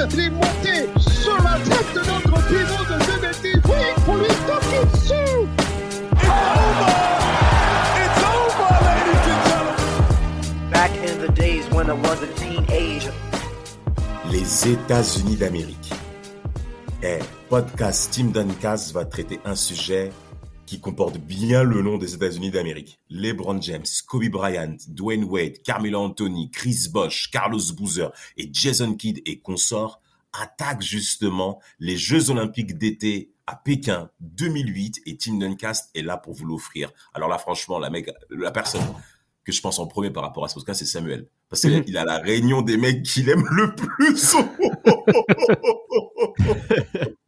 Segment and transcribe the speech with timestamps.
[0.00, 0.14] Tête.
[0.14, 3.38] Il est monté sur la tête de notre pivot de 2 mètres.
[3.68, 5.48] Oui, pour lui taper dessus.
[6.12, 6.90] It's over!
[8.02, 10.70] It's over, ladies and gentlemen!
[10.70, 13.12] Back in the days when I was a teenager.
[14.30, 15.92] Les États-Unis d'Amérique.
[17.02, 20.12] Eh, podcast Team Duncast va traiter un sujet
[20.70, 23.00] qui comporte bien le nom des États-Unis d'Amérique.
[23.10, 29.20] LeBron James, Kobe Bryant, Dwayne Wade, Carmelo Anthony, Chris Bosh, Carlos Boozer et Jason Kidd
[29.26, 30.00] et consorts
[30.32, 36.34] attaquent justement les Jeux Olympiques d'été à Pékin 2008 et Team Duncast est là pour
[36.34, 36.92] vous l'offrir.
[37.14, 38.84] Alors là, franchement, la mec, la personne
[39.42, 41.26] que je pense en premier par rapport à ce podcast, c'est Samuel.
[41.48, 44.36] Parce qu'il a la réunion des mecs qu'il aime le plus.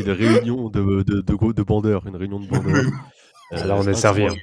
[0.00, 2.84] Une réunion de, de, de, bandeurs, une réunion de bandeurs.
[3.54, 4.34] Euh, Là, on est servi, hein.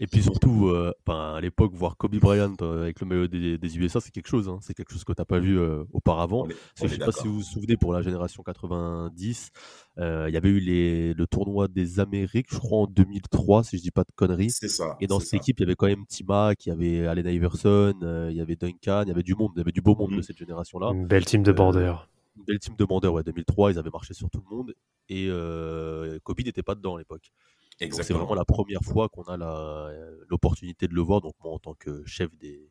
[0.00, 3.58] Et puis surtout, euh, ben, à l'époque, voir Kobe Bryant euh, avec le maillot des,
[3.58, 4.48] des USA, c'est quelque chose.
[4.48, 4.58] hein.
[4.62, 6.46] C'est quelque chose que tu n'as pas vu euh, auparavant.
[6.76, 9.50] Je est sais pas si vous vous souvenez, pour la génération 90,
[9.98, 13.76] euh, il y avait eu les, le tournoi des Amériques, je crois en 2003, si
[13.76, 14.50] je dis pas de conneries.
[14.50, 14.96] C'est ça.
[15.02, 15.36] Et dans cette ça.
[15.36, 18.40] équipe, il y avait quand même Tima, il y avait Allen Iverson, euh, il y
[18.40, 20.38] avait Duncan, il y avait du monde, il y avait du beau monde de cette
[20.38, 20.90] génération-là.
[20.94, 22.08] Une belle team de Euh, bandeurs.
[22.36, 24.74] Une belle team de bandeurs, ouais, 2003, ils avaient marché sur tout le monde.
[25.08, 27.30] Et euh, Kobe n'était pas dedans à l'époque.
[27.78, 31.20] C'est vraiment la première fois qu'on a euh, l'opportunité de le voir.
[31.20, 32.70] Donc moi, en tant que chef des,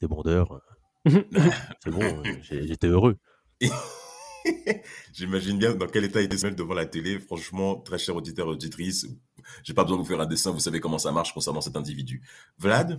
[0.00, 1.10] des bandeurs, euh,
[1.82, 3.16] c'est bon, euh, j'étais heureux.
[5.12, 7.18] J'imagine bien dans quel état était Samuel devant la télé.
[7.18, 9.06] Franchement, très cher auditeur, auditrice,
[9.64, 11.76] j'ai pas besoin de vous faire un dessin, vous savez comment ça marche concernant cet
[11.76, 12.22] individu.
[12.58, 12.98] Vlad,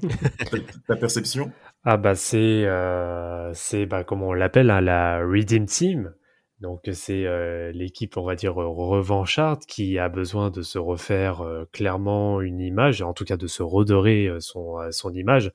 [0.51, 1.51] ta, ta perception?
[1.83, 6.13] Ah bah c'est euh, c'est bah comment on l'appelle hein, la Redeem Team.
[6.61, 11.41] Donc c'est euh, l'équipe on va dire euh, revancharde qui a besoin de se refaire
[11.41, 15.53] euh, clairement une image, en tout cas de se redorer euh, son euh, son image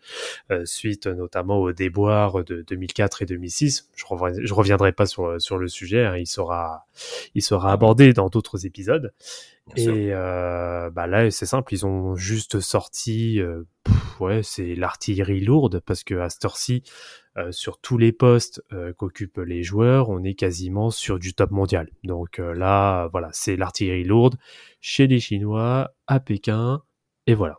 [0.50, 3.91] euh, suite notamment aux déboires de 2004 et 2006.
[3.94, 6.87] Je reviendrai, je reviendrai pas sur sur le sujet, hein, il sera
[7.34, 9.12] il sera abordé dans d'autres épisodes.
[9.75, 9.94] Bien.
[9.94, 15.41] Et euh, bah là, c'est simple, ils ont juste sorti, euh, pff, ouais, c'est l'artillerie
[15.41, 16.82] lourde parce que à cette heure-ci,
[17.37, 21.50] euh, sur tous les postes euh, qu'occupent les joueurs, on est quasiment sur du top
[21.50, 21.89] mondial.
[22.03, 24.37] Donc euh, là, voilà, c'est l'artillerie lourde
[24.81, 26.83] chez les Chinois à Pékin,
[27.27, 27.59] et voilà.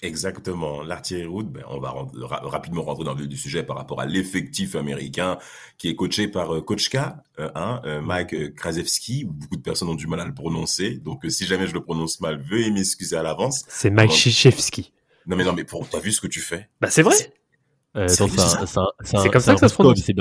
[0.00, 0.84] Exactement.
[0.84, 4.00] L'artillerie route, ben, on va ra- rapidement rentrer dans le vif du sujet par rapport
[4.00, 5.38] à l'effectif américain
[5.76, 6.98] qui est coaché par euh, Coach K,
[7.40, 9.24] euh, hein, euh, Mike Krasewski.
[9.24, 10.98] Beaucoup de personnes ont du mal à le prononcer.
[10.98, 13.64] Donc, si jamais je le prononce mal, veuillez m'excuser à l'avance.
[13.66, 14.92] C'est Mike Krzyzewski.
[15.26, 16.68] Non, mais non, mais pour, t'as vu ce que tu fais?
[16.80, 17.16] Bah c'est vrai.
[17.98, 19.98] Euh, C'est comme ça que ça se prononce.
[19.98, 20.12] Il s'est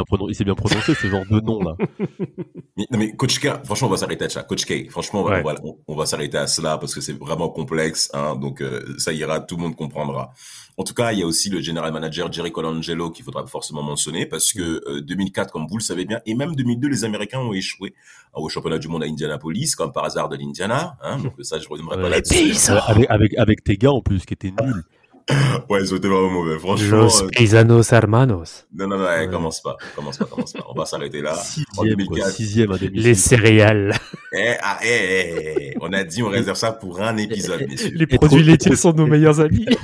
[0.44, 1.76] bien, prononcé ce genre de nom là.
[2.78, 4.44] Mais- Non mais Coach K, franchement on va s'arrêter à ça.
[4.44, 5.42] Coach K, franchement on va, Ouais.
[5.42, 8.62] on va, on- on va s'arrêter à cela parce que c'est vraiment complexe, hein, donc
[8.62, 10.32] euh, ça ira, tout le monde comprendra.
[10.80, 13.82] En tout cas, il y a aussi le general manager Jerry Colangelo qu'il faudra forcément
[13.82, 17.40] mentionner parce que euh, 2004, comme vous le savez bien, et même 2002, les Américains
[17.40, 17.96] ont échoué
[18.36, 20.96] euh, au championnat du monde à Indianapolis, comme par hasard de l'Indiana.
[21.02, 22.54] Hein, donc ça, je reviendrai pas là-dessus.
[22.72, 24.84] Euh, avec, avec, avec tes gars en plus qui étaient nuls.
[25.70, 26.58] Ouais, ils ont été vraiment mauvais.
[26.58, 28.66] Franchement, Los euh, Paisanos Hermanos.
[28.74, 29.30] non, non, non, eh, Ouais.
[29.30, 30.66] commence pas, commence pas, commence pas.
[30.70, 31.34] On va s'arrêter là.
[31.34, 32.78] En Sixième, quoi, 2004, sixième à.
[32.94, 33.94] Les céréales.
[34.34, 37.92] eh, ah, eh, eh, eh, on a dit on réserve ça pour un épisode, messieurs.
[37.94, 39.66] Les produits laitiers sont nos meilleurs amis.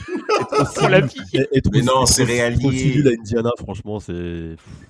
[0.76, 1.16] Pour la vie.
[1.34, 4.14] Et- et trop- Mais non, trop civil à Indiana, franchement, c'est.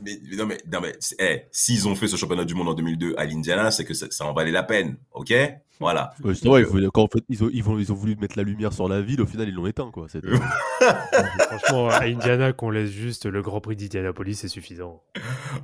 [0.03, 2.69] Mais, mais non, mais, non, mais, c'est- eh, s'ils ont fait ce championnat du monde
[2.69, 5.33] en 2002 à l'Indiana, c'est que ça, ça en valait la peine, ok?
[5.79, 6.13] Voilà.
[6.23, 8.15] Ouais, c'est vrai, il faut- quand en fait, ils ont, ils, ont, ils ont voulu
[8.15, 10.07] mettre la lumière sur la ville, au final, ils l'ont éteint, quoi.
[10.79, 15.01] Franchement, à Indiana, qu'on laisse juste le Grand Prix d'Indianapolis, c'est suffisant.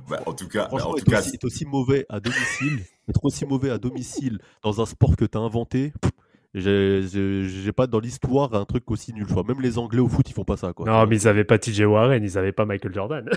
[0.08, 3.24] Bah, en tout cas, bah, en tout cas, aussi, être aussi mauvais à domicile, être
[3.24, 6.10] aussi mauvais à domicile dans un sport que t'as inventé, pff,
[6.54, 9.26] j'ai pas dans l'histoire un truc aussi nul.
[9.26, 9.44] Quoi.
[9.46, 10.72] Même les Anglais au foot, ils font pas ça.
[10.72, 10.86] Quoi.
[10.86, 13.30] Non, mais ils avaient pas TJ Warren, ils avaient pas Michael Jordan.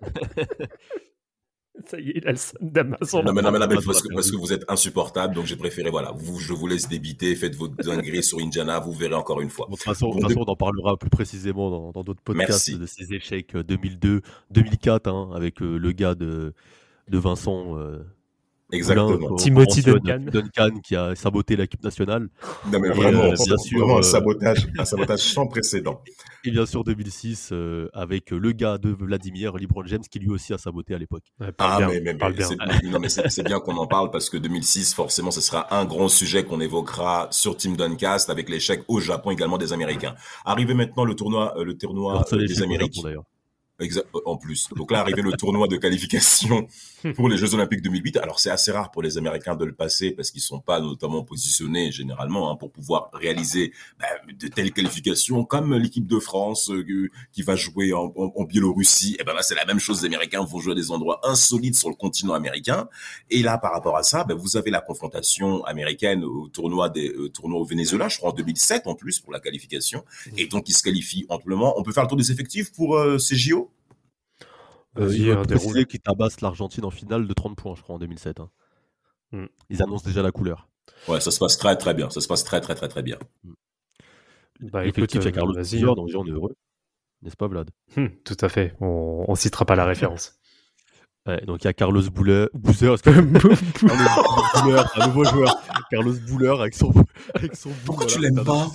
[1.86, 3.22] Ça y est, il a le son d'Amazon.
[3.22, 5.56] non, mais, non, mais, non, mais parce, que, parce que vous êtes insupportable, donc j'ai
[5.56, 9.40] préféré, voilà, vous, je vous laisse débiter, faites votre dinguerie sur Indiana, vous verrez encore
[9.40, 9.66] une fois.
[9.66, 12.78] De toute façon, de façon, on en parlera plus précisément dans dans d'autres podcasts Merci.
[12.78, 14.20] de ces échecs euh, 2002,
[14.50, 16.52] 2004, hein, avec euh, le gars de,
[17.08, 17.78] de Vincent.
[17.78, 18.04] euh,
[18.72, 19.34] Exactement.
[19.36, 20.24] Timothy Duncan.
[20.32, 22.28] Duncan qui a saboté l'équipe nationale.
[22.72, 25.46] Non, mais Et, vraiment, euh, c'est bien sûr, vraiment un euh, sabotage, un sabotage sans
[25.46, 26.02] précédent.
[26.44, 30.52] Et bien sûr 2006 euh, avec le gars de Vladimir, LeBron James, qui lui aussi
[30.54, 31.24] a saboté à l'époque.
[31.40, 32.56] Ouais, Ah, bien, mais, mais, mais c'est
[32.88, 35.84] non, mais c'est- c'est bien qu'on en parle parce que 2006, forcément, ce sera un
[35.84, 40.14] grand sujet qu'on évoquera sur Team Duncast avec l'échec au Japon également des Américains.
[40.44, 42.46] Arrivé maintenant le tournoi, euh, le tournoi euh, des.
[42.62, 43.16] Exa-
[44.24, 44.68] en plus.
[44.76, 46.66] Donc là, arrivé le tournoi de qualification
[47.16, 48.16] pour les Jeux Olympiques 2008.
[48.18, 51.22] Alors c'est assez rare pour les Américains de le passer parce qu'ils sont pas notamment
[51.24, 57.08] positionnés généralement hein, pour pouvoir réaliser bah, de telles qualifications comme l'équipe de France euh,
[57.32, 59.16] qui va jouer en, en- en Biélorussie.
[59.18, 60.00] Et ben là, c'est la même chose.
[60.02, 62.88] Les Américains vont jouer à des endroits insolites sur le continent américain.
[63.30, 67.08] Et là, par rapport à ça, ben, vous avez la confrontation américaine au tournoi des
[67.10, 70.04] euh, tournoi au Venezuela, je crois en 2007 en plus pour la qualification.
[70.36, 71.74] Et donc ils se qualifient amplement.
[71.78, 73.69] On peut faire le tour des effectifs pour euh, ces JO.
[75.00, 75.46] Euh, il déroule.
[75.46, 78.40] préciser qu'ils tabassent l'Argentine en finale de 30 points, je crois, en 2007.
[78.40, 78.50] hein.
[79.32, 79.46] Hmm.
[79.70, 80.68] Ils annoncent déjà la couleur.
[81.08, 82.10] Ouais, ça se passe très très bien.
[82.10, 83.18] Ça se passe très très très très bien.
[84.60, 85.80] Bah, écoute, L'effectif, il y a euh, Carlos vas-y.
[85.80, 86.54] Boozer, donc on est heureux.
[87.22, 87.70] N'est-ce pas, Vlad?
[87.96, 88.74] Hum, tout à fait.
[88.80, 90.34] On, on citera pas la référence.
[91.26, 92.96] Ouais, donc il y a Carlos Bouler, Boozer.
[93.02, 93.26] Carlos
[94.62, 95.54] Bouler, un nouveau joueur.
[95.90, 96.94] Carlos Bouler avec son,
[97.34, 98.68] avec son Pourquoi tu l'aimes pas?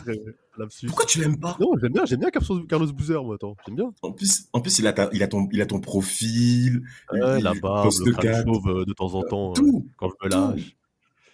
[0.88, 1.58] Pourquoi tu l'aimes pas?
[1.60, 3.92] Non, j'aime bien, j'aime bien Carlos Carlos Boozer, moi, attends, j'aime bien.
[4.02, 6.82] En plus, en plus, il a ta- il a ton il a ton profil,
[7.12, 9.86] Ouais, il- la il barbe, le crâne chauve euh, de temps en temps, euh, tout.
[9.98, 10.76] quand je me lâche.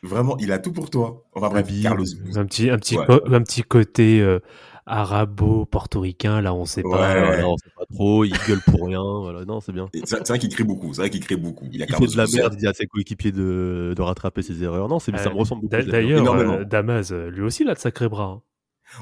[0.04, 1.24] Vraiment, il a tout pour toi.
[1.34, 1.84] Enfin bref, bide.
[1.84, 2.06] Carlos.
[2.36, 3.06] un petit, un petit, Ouais.
[3.28, 4.40] un petit côté euh,
[4.88, 6.92] arabo-portoricain, là, on sait Ouais.
[6.92, 7.26] pas.
[7.26, 9.88] Voilà, on sait pas trop, il gueule pour rien, voilà, non, c'est bien.
[10.06, 10.94] C'est vrai qu'il crie beaucoup.
[10.94, 11.68] C'est vrai qu'il crie beaucoup.
[11.72, 12.38] Il a Il fait de la Boozer.
[12.42, 14.88] merde, il dit à ses coéquipiers de, de rattraper ses erreurs.
[14.88, 15.84] Non, c'est, ça Euh, me ressemble beaucoup.
[15.86, 18.24] D'ailleurs, euh, Damas, euh, lui aussi, il a de sacrés bras.
[18.24, 18.42] hein.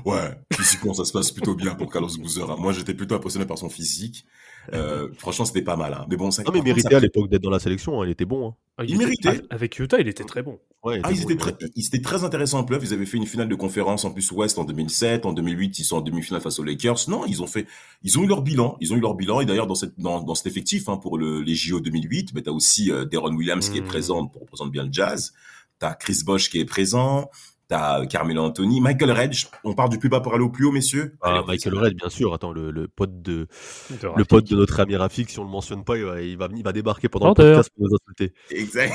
[0.05, 2.49] Ouais, physiquement, ça se passe plutôt bien pour Carlos Boozer.
[2.49, 2.55] hein.
[2.59, 4.25] Moi, j'étais plutôt impressionné par son physique.
[4.73, 5.93] Euh, franchement, c'était pas mal.
[5.93, 6.05] hein.
[6.09, 6.43] Mais bon, ça.
[6.43, 8.49] Non, mais méritait ça- à l'époque d'être dans la sélection, hein, il était bon.
[8.49, 8.55] hein.
[8.77, 9.41] Ah, Il était- méritait.
[9.49, 10.59] Avec Utah, il était très bon.
[10.83, 12.83] Ouais, il Ah, était ils bon, étaient, très, ils étaient très intéressants en playoff.
[12.85, 15.25] Ils avaient fait une finale de conférence en plus Ouest en 2007.
[15.25, 16.99] En 2008, ils sont en demi-finale face aux Lakers.
[17.09, 17.65] Non, ils ont fait,
[18.03, 18.77] ils ont eu leur bilan.
[18.79, 19.41] Ils ont eu leur bilan.
[19.41, 22.43] Et d'ailleurs, dans cette, dans, dans cet effectif, hein, pour le, les JO 2008, mais
[22.43, 23.85] t'as aussi euh, Deron Williams qui est Mm.
[23.85, 25.33] présent pour représenter bien le jazz.
[25.79, 27.29] T'as Chris Bosh qui est présent.
[27.69, 29.45] T'as Carmelo Anthony, Michael Redge.
[29.63, 31.15] On part du plus bas pour aller au plus haut, messieurs.
[31.21, 32.33] Ah, Allez, Michael on- Red, bien sûr.
[32.33, 33.47] Attends, le, le pote de,
[33.91, 36.35] De le pote de notre ami Rafik, si on le mentionne pas, il va, il
[36.35, 37.57] va, il va débarquer pendant le Menteur.
[37.57, 38.33] podcast pour nous insulter.
[38.49, 38.91] Exact.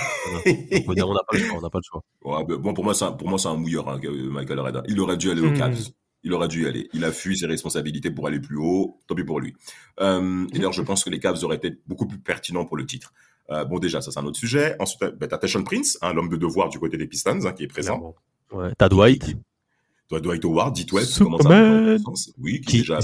[0.85, 2.03] On va dire, on n'a pas le choix, on n'a pas le choix.
[2.25, 4.59] Ouais, ben, bon, pour moi, c'est un, pour moi, c'est un mouilleur, hein, euh, Michael
[4.59, 4.82] Red.
[4.88, 5.56] Il aurait dû aller au Mhm.
[5.59, 5.79] Cavs.
[6.27, 6.88] Il aurait dû y aller.
[6.94, 8.99] Il a fui ses responsabilités pour aller plus haut.
[9.06, 9.55] Tant pis pour lui.
[10.00, 12.87] Euh, et d'ailleurs, je pense que les Cavs auraient été beaucoup plus pertinents pour le
[12.87, 13.12] titre.
[13.50, 14.75] Euh, bon, déjà, ça, c'est un autre sujet.
[14.81, 17.53] Ensuite, t'as- ben, t'as Tashon Prince, hein, l'homme de devoir du côté des Pistons, hein,
[17.53, 17.99] qui est présent.
[17.99, 18.15] Clairement.
[18.52, 18.73] Ouais.
[18.79, 19.37] T'as Dwight,
[20.08, 21.99] Toi, Dwight Howard, dit ouais, Superman.
[22.38, 22.99] Oui, qui, qui, est déjà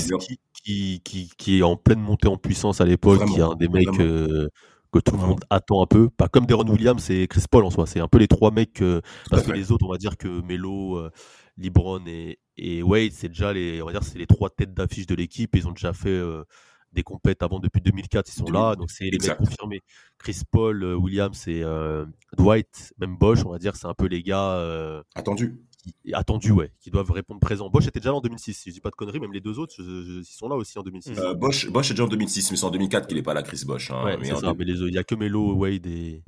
[0.52, 1.00] qui,
[1.36, 4.48] qui, est en pleine montée en puissance à l'époque, qui est un des mecs euh,
[4.92, 6.10] que tout le monde attend un peu.
[6.10, 7.86] Pas comme Deron Williams et Chris Paul en soi.
[7.86, 8.82] C'est un peu les trois mecs.
[8.82, 9.00] euh,
[9.30, 11.10] parce à que les autres, on va dire que Melo, euh,
[11.58, 15.06] LeBron et, et Wade, c'est déjà les, on va dire, c'est les trois têtes d'affiche
[15.06, 15.54] de l'équipe.
[15.56, 16.44] Ils ont déjà fait euh,
[16.92, 18.28] des compètes avant depuis 2004.
[18.28, 19.80] Ils sont là, donc c'est les mecs confirmés.
[20.18, 22.04] Chris Paul, euh, Williams et euh,
[22.36, 24.54] Dwight, même Bosch, on va dire, c'est un peu les gars.
[24.56, 25.60] euh, Attendu.
[25.82, 27.70] qui- attendus, ouais, qui doivent répondre présent.
[27.70, 29.58] Bosch était déjà là en 2006, si je dis pas de conneries, même les deux
[29.58, 31.18] autres, je- je- ils sont là aussi en 2006.
[31.18, 33.42] Euh, Bosch, Bosch est déjà en 2006, mais c'est en 2004 qu'il est pas là,
[33.42, 33.90] Chris Bosch.
[33.90, 36.22] Hein, ouais, mais ça, mais les autres, il y a que Melo, Wade et,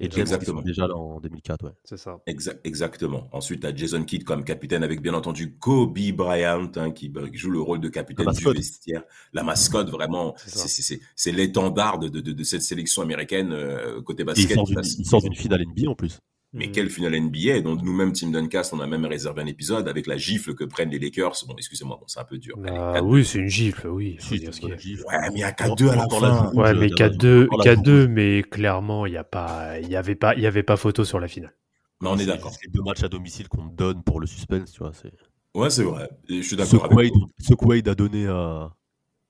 [0.00, 0.60] et James qui Exactement.
[0.60, 1.70] sont déjà là en 2004, ouais.
[1.84, 2.20] C'est ça.
[2.26, 3.28] Exa- exactement.
[3.32, 7.50] Ensuite, t'as Jason Kidd comme capitaine avec bien entendu Kobe Bryant hein, qui, qui joue
[7.50, 9.02] le rôle de capitaine du vestiaire.
[9.32, 10.58] La mascotte, vraiment, C'est ça.
[10.60, 14.56] c'est- c'est c'est- c'est l'étendard de, de, cette sélection américaine euh, côté basket.
[14.98, 16.18] il sort d'une finale NBA en plus.
[16.54, 16.72] Mais Mhm.
[16.72, 20.18] quelle finale NBA dont nous-mêmes, Team Duncast, on a même réservé un épisode avec la
[20.18, 21.32] gifle que prennent les Lakers.
[21.48, 22.56] Bon, excusez-moi, bon, c'est un peu dur.
[22.68, 24.18] Ah, oui, c'est une gifle, oui.
[24.20, 24.96] faut dire ce c'est une qu'il y a.
[24.96, 25.04] gifle.
[25.06, 26.52] Ouais, mais il y a Dans- 4-2 à la fin.
[26.52, 29.78] Ouais, mais il y a 4-2, dans la 4-2, mais clairement, il n'y a pas,
[29.80, 31.54] il y avait pas, il y avait pas photo sur la finale.
[32.02, 32.52] Mais on est C'est d'accord.
[32.62, 34.92] les deux matchs à domicile qu'on te donne pour le suspense, tu vois.
[34.92, 35.12] C'est
[35.54, 36.08] Ouais, c'est vrai.
[36.28, 38.70] Et je suis ce d'accord avec ce Wade a donné à,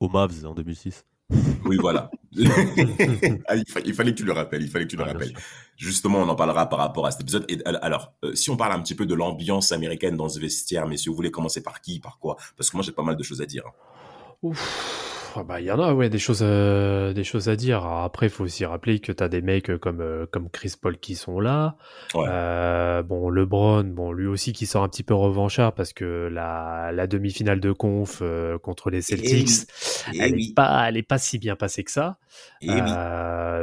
[0.00, 1.04] aux Mavs en 2006.
[1.64, 2.10] Oui, voilà.
[3.46, 4.62] Ah, il, fa- il fallait que tu le rappelles.
[4.62, 5.34] Il fallait que tu le Ah, rappelles.
[5.76, 7.44] Justement, on en parlera par rapport à cet épisode.
[7.48, 10.40] Et al- alors, euh, si on parle un petit peu de l'ambiance américaine dans ce
[10.40, 12.36] vestiaire, messieurs, vous voulez commencer par qui, par quoi?
[12.56, 13.64] Parce que moi, j'ai pas mal de choses à dire.
[13.66, 13.72] hein.
[14.42, 15.01] Ouf,
[15.34, 17.78] ah bah il y en a ouais des choses euh, des choses à dire.
[17.84, 20.50] Alors après il faut aussi rappeler que tu as des mecs euh, comme euh, comme
[20.50, 21.76] Chris Paul qui sont là.
[22.14, 22.26] Ouais.
[22.28, 26.90] Euh, bon LeBron, bon lui aussi qui sort un petit peu revanchard parce que la
[26.92, 28.22] la demi-finale de conf
[28.62, 29.66] contre les Celtics,
[30.12, 30.48] Eh elle oui.
[30.50, 32.18] est pas elle est pas si bien passée que ça.
[32.60, 32.80] Eh oui.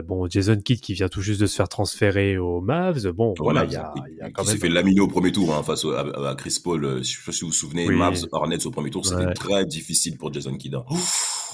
[0.07, 3.07] Bon Jason Kidd qui vient tout juste de se faire transférer aux Mavs.
[3.11, 3.93] Bon voilà, il y a,
[4.27, 6.99] y quand s'est même fait laminer au premier tour hein, face à, à Chris Paul.
[6.99, 7.95] Je sais pas si vous vous souvenez, Oui.
[7.95, 9.33] Mavs Hornets au premier tour, c'était Ouais.
[9.33, 10.75] très difficile pour Jason Kidd.
[10.75, 10.83] hein.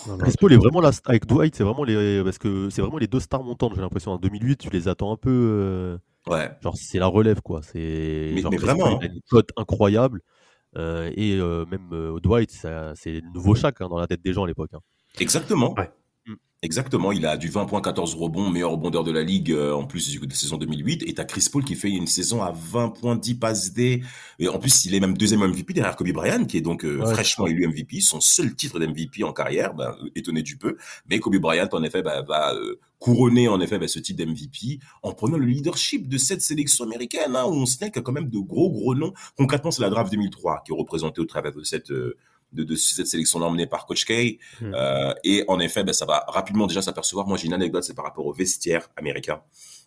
[0.08, 2.82] Non, non, Chris Paul est vraiment là avec Dwight, c'est vraiment les parce que c'est
[2.82, 3.74] vraiment les deux stars montantes.
[3.76, 5.30] J'ai l'impression en 2008, tu les attends un peu.
[5.32, 5.98] euh,
[6.28, 6.50] Ouais.
[6.64, 7.62] Genre, c'est la relève, quoi.
[7.62, 10.22] C'est Mais- genre, mais vraiment, il a une cote incroyable.
[10.78, 14.22] euh, et euh, même euh, Dwight, ça- c'est le nouveau Shaq hein, dans la tête
[14.24, 14.72] des gens à l'époque.
[14.74, 14.80] hein.
[15.20, 15.74] Exactement.
[15.78, 15.90] Ouais.
[16.66, 17.12] Exactement.
[17.12, 20.20] Il a du 20 points, 14 rebonds, meilleur rebondeur de la ligue euh, en plus
[20.20, 21.04] de saison 2008.
[21.06, 24.02] Et t'as Chris Paul qui fait une saison à 20 points, 10 passes D.
[24.40, 26.98] Et en plus, il est même deuxième MVP derrière Kobe Bryant, qui est donc euh,
[26.98, 29.76] Ouais, fraîchement élu MVP, son seul titre d'MVP en carrière.
[29.76, 30.76] Ben, euh, étonné du peu.
[31.08, 34.80] Mais Kobe Bryant, en effet, ben, va euh, couronner en effet ben, ce titre d'MVP
[35.04, 38.00] en prenant le leadership de cette sélection américaine, hein, où on se tient qu'il y
[38.00, 39.14] a quand même de gros gros noms.
[39.38, 41.92] Concrètement, c'est la draft 2003 qui est représentée au travers de cette
[42.56, 44.40] de, de cette sélection emmenée par Coach K.
[44.62, 44.74] Hmm.
[44.74, 47.28] Euh, et en effet, ben, ça va rapidement déjà s'apercevoir.
[47.28, 49.42] Moi, j'ai une anecdote, c'est par rapport au vestiaire américain.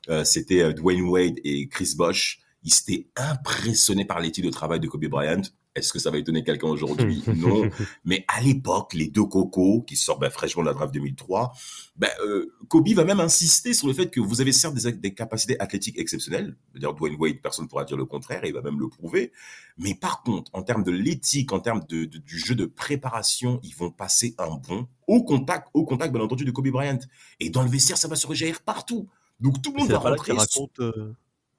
[0.08, 2.40] Euh, C'était euh, Dwayne Wade et Chris Bosh.
[2.62, 5.42] Ils étaient impressionnés par l'éthique de travail de Kobe Bryant.
[5.78, 7.68] Est-ce que ça va étonner quelqu'un aujourd'hui Non.
[8.04, 11.52] Mais à l'époque, les deux cocos qui sortent ben, fraîchement de la draft 2003,
[11.96, 15.14] ben, euh, Kobe va même insister sur le fait que vous avez certes des, des
[15.14, 16.56] capacités athlétiques exceptionnelles.
[16.74, 19.32] D'ailleurs, Dwayne Wade, personne ne pourra dire le contraire, et il va même le prouver.
[19.78, 23.60] Mais par contre, en termes de l'éthique, en termes de, de- du jeu de préparation,
[23.62, 26.98] ils vont passer un bon au contact, au contact, bien entendu, de Kobe Bryant.
[27.40, 29.08] Et dans le vestiaire, ça va se rejaillir partout.
[29.40, 30.32] Donc tout le monde va rentrer.
[30.56, 30.80] raconte.
[30.80, 31.12] euh,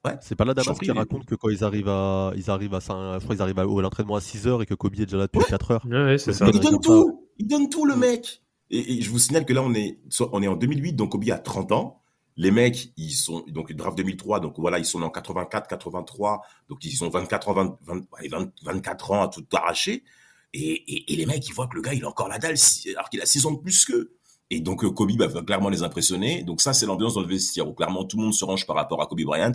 [0.06, 0.14] Ouais.
[0.22, 3.16] C'est pas là Damas qui raconte que quand ils arrivent à, ils arrivent à, Saint-
[3.20, 5.18] je crois qu'ils arrivent à, à l'entraînement à 6 heures et que Kobe est déjà
[5.18, 5.86] là depuis 4 heures.
[5.86, 6.46] Ouais, ouais, c'est ça.
[6.54, 8.42] Il donne tout, il donne tout le mec.
[8.72, 10.00] Et, et je vous signale que là on est,
[10.32, 12.02] on est en 2008, donc Kobe a 30 ans.
[12.38, 16.86] Les mecs, ils sont donc draft 2003, donc voilà, ils sont en 84, 83, donc
[16.86, 20.06] ils ont 24 ans, 20, 20, allez, 20 24 ans à tout arracher.
[20.54, 22.56] Et, et, et les mecs, ils voient que le gars, il a encore la dalle,
[22.96, 24.16] alors qu'il a 6 ans de plus qu'eux.
[24.52, 26.44] Et donc euh, Kobe bah, va clairement les impressionner.
[26.44, 28.76] Donc ça, c'est l'ambiance dans le vestiaire où clairement tout le monde se range par
[28.76, 29.52] rapport à Kobe Bryant.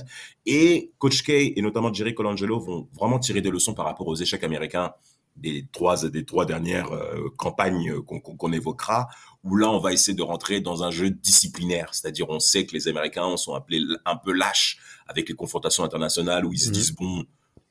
[0.47, 4.15] Et Coach K et notamment Jerry Colangelo vont vraiment tirer des leçons par rapport aux
[4.15, 4.93] échecs américains
[5.37, 9.09] des trois des trois dernières euh, campagnes euh, qu'on évoquera
[9.43, 12.73] où là on va essayer de rentrer dans un jeu disciplinaire c'est-à-dire on sait que
[12.73, 16.73] les Américains sont appelés un peu lâches avec les confrontations internationales où ils se Mhm.
[16.73, 17.25] disent bon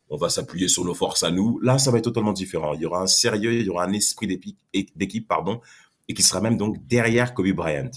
[0.10, 2.82] on va s'appuyer sur nos forces à nous là ça va être totalement différent il
[2.82, 4.28] y aura un sérieux il y aura un esprit
[4.98, 5.62] d'équipe pardon
[6.10, 7.90] et qui sera même donc derrière Kobe Bryant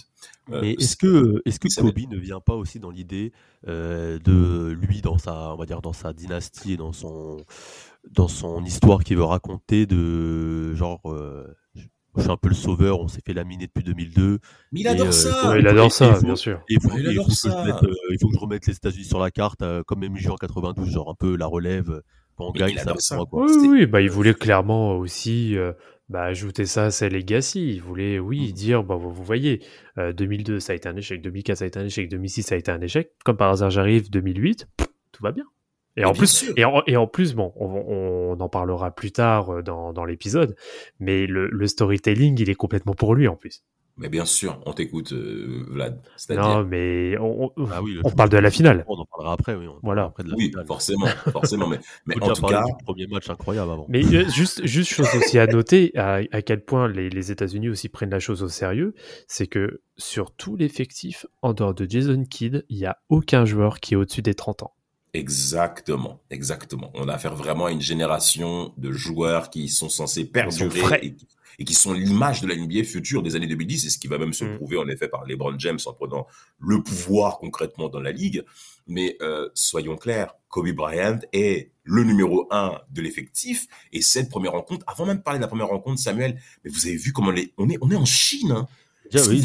[0.52, 3.32] Euh, est-ce que, est-ce Kobe ne vient pas aussi dans l'idée
[3.66, 7.38] euh, de lui dans sa, on va dire dans sa dynastie et dans son,
[8.12, 13.00] dans son histoire qu'il veut raconter de genre, euh, je suis un peu le sauveur,
[13.00, 14.38] on s'est fait laminer depuis 2002.
[14.72, 16.62] mais il adore ça Ouais, il adore ça, faut- bien sûr.
[16.68, 17.64] Il faut, Il et il adore faut que je ça.
[17.64, 20.28] mette, euh, il faut que je remette les États-Unis sur la carte, euh, comme MJ
[20.28, 22.02] en 92, genre un peu la relève.
[22.36, 23.16] Quand on gagne, il ça ça.
[23.16, 23.46] moi, quoi.
[23.46, 25.72] Oui, oui, bah, il voulait clairement aussi euh,
[26.08, 27.74] bah, ajouter ça sa legacy.
[27.74, 28.52] Il voulait, oui, Mhm.
[28.52, 29.62] dire, bah, vous, vous voyez,
[29.98, 32.54] euh, 2002, ça a été un échec, 2004, ça a été un échec, 2006, ça
[32.54, 33.12] a été un échec.
[33.24, 35.44] Comme par hasard, j'arrive, 2008, pff, tout va bien.
[35.98, 36.52] Et en plus, sûr.
[36.56, 40.04] et en, et en plus, bon, on, on en parlera plus tard euh, dans, dans
[40.04, 40.54] l'épisode,
[41.00, 43.62] mais le, le storytelling, il est complètement pour lui en plus.
[43.98, 46.00] Mais bien sûr on t'écoute euh, Vlad
[46.30, 48.84] Non, mais on, on- Ah oui, on parle de la finale.
[48.88, 49.66] On en parlera après, oui.
[49.68, 50.04] on Voilà.
[50.04, 50.66] Après de la oui finale.
[50.66, 53.86] forcément forcément mais mais en tout cas du premier match incroyable avant.
[53.88, 57.68] Mais euh, juste, juste chose aussi à noter, à, à quel point les, les États-Unis
[57.68, 58.94] aussi prennent la chose au sérieux,
[59.28, 63.80] c'est que sur tout l'effectif, en dehors de Jason Kidd, il n'y a aucun joueur
[63.80, 64.72] qui est au-dessus des 30 ans.
[65.14, 66.90] Exactement, exactement.
[66.94, 71.00] On a affaire vraiment à une génération de joueurs qui sont censés sont perdurer frais.
[71.02, 71.16] et,
[71.58, 74.18] et qui sont l'image de la NBA future des années 2010, et ce qui va
[74.18, 74.56] même se Mm.
[74.56, 76.26] prouver en effet par LeBron James en prenant
[76.58, 78.44] le pouvoir concrètement dans la ligue.
[78.86, 84.52] Mais euh, soyons clairs, Kobe Bryant est le numéro un de l'effectif, et cette première
[84.52, 87.32] rencontre, avant même de parler de la première rencontre, Samuel, mais vous avez vu comment
[87.58, 88.52] on est, on est en Chine.
[88.52, 88.68] Hein.
[89.12, 89.44] Est-ce oui,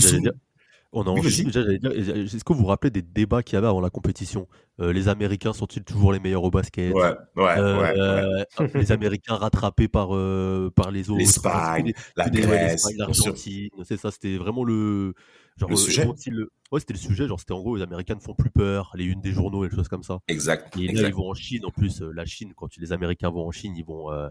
[0.93, 3.79] On en Oui, dire, est-ce que vous vous rappelez des débats qu'il y avait avant
[3.79, 4.47] la compétition?
[4.81, 6.93] Euh, Les Américains sont-ils toujours les meilleurs au basket?
[6.93, 8.45] Ouais, ouais, Euh, ouais, ouais.
[8.59, 11.19] euh, Les Américains rattrapés par, euh, par les autres.
[11.19, 13.69] L'Espagne, la Grèce, l'Argentine.
[13.85, 15.13] C'est ça, c'était vraiment le.
[15.57, 16.05] Genre, Le euh, sujet.
[16.27, 17.27] le- Ouais, c'était le sujet.
[17.27, 19.69] Genre, c'était en gros, les Américains ne font plus peur, les unes des journaux et
[19.69, 20.19] des choses comme ça.
[20.27, 21.07] Exact, Et là, exact.
[21.09, 21.65] ils vont en Chine.
[21.65, 24.27] En plus, euh, la Chine, quand les Américains vont en Chine, ils vont euh,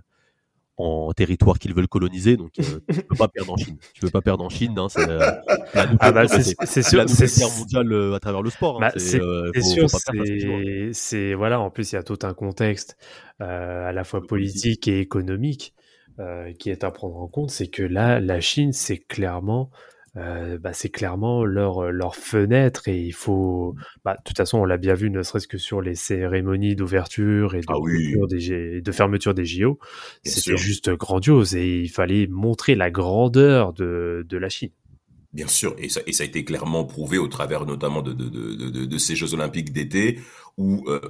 [0.82, 2.37] en territoire qu'ils veulent coloniser.
[2.37, 3.76] Donc, euh, tu peux pas perdre en Chine.
[3.94, 4.75] Tu peux pas perdre en Chine.
[4.78, 5.20] hein, c'est euh,
[6.00, 8.76] Ah bah, sûr, c'est- guerre mondiale euh, à travers le sport.
[8.76, 9.88] hein, Bah, c'est euh, sûr,
[10.92, 11.60] c'est voilà.
[11.60, 12.96] En plus, il y a tout un contexte
[13.38, 14.88] à la fois Politique.
[14.88, 15.75] et économique
[16.58, 17.50] qui est à prendre en compte.
[17.50, 19.70] C'est que là, la Chine, c'est clairement,
[20.20, 23.74] euh, bah, c'est clairement leur leur fenêtre et il faut.
[24.04, 27.54] Bah, de toute façon, on l'a bien vu, ne serait-ce que sur les cérémonies d'ouverture
[27.54, 28.14] et de, Ah oui.
[28.28, 29.78] des de fermeture des JO,
[30.24, 34.70] c'était juste grandiose et il fallait montrer la grandeur de de la Chine.
[35.32, 38.28] Bien sûr, et ça, et ça a été clairement prouvé au travers notamment de, de,
[38.28, 40.18] de, de, ces Jeux Olympiques d'été,
[40.58, 41.00] où euh,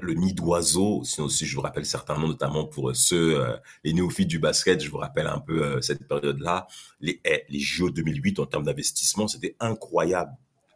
[0.00, 3.92] le nid d'oiseau, si, si je vous rappelle certains noms, notamment pour ceux, euh, les
[3.92, 6.66] néophytes du basket, je vous rappelle un peu euh, cette période-là,
[7.00, 10.32] les, eh, les JO 2008 en termes d'investissement, c'était incroyable.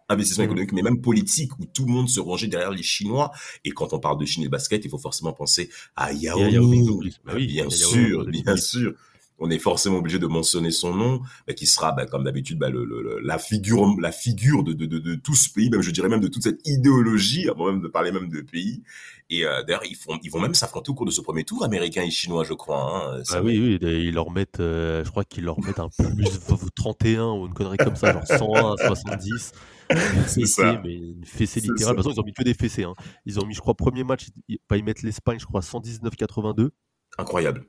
[0.09, 0.50] investissement Mhm.
[0.50, 3.32] économique, mais même politique, où tout le monde se rangeait derrière les Chinois.
[3.64, 6.38] Et quand on parle de Chine et de basket, il faut forcément penser à Yao
[6.38, 6.82] Et à Yao Ming.
[6.82, 7.21] Ming en plus.
[7.25, 8.94] Bah bien sûr, bien sûr.
[9.44, 12.70] On est forcément obligé de mentionner son nom, bah, qui sera, bah, comme d'habitude, bah,
[12.70, 15.82] le, le- le- la figure, la figure de, de, de, de tout ce pays, même
[15.82, 18.82] je dirais même de toute cette idéologie, avant même de parler même de pays.
[19.30, 21.64] Et euh, d'ailleurs, ils, font, ils vont même s'affronter au cours de ce premier tour,
[21.64, 23.14] américains et chinois, je crois.
[23.16, 23.25] Hein.
[23.25, 27.32] Ça Ah oui, ils leur mettent, euh, je crois qu'ils leur mettent un plus 31
[27.32, 29.52] ou une connerie comme ça, genre 101 à 70.
[29.90, 30.80] Une C'est fessée, ça.
[30.84, 31.96] mais une fessée littérale.
[31.96, 32.08] De ça.
[32.08, 32.84] toute façon, ils ont mis que des fessées.
[32.84, 32.94] Hein.
[33.26, 36.70] Ils ont mis, je crois, premier match, ils, bah, ils mettent l'Espagne, je crois, 119-82.
[37.18, 37.64] Incroyable.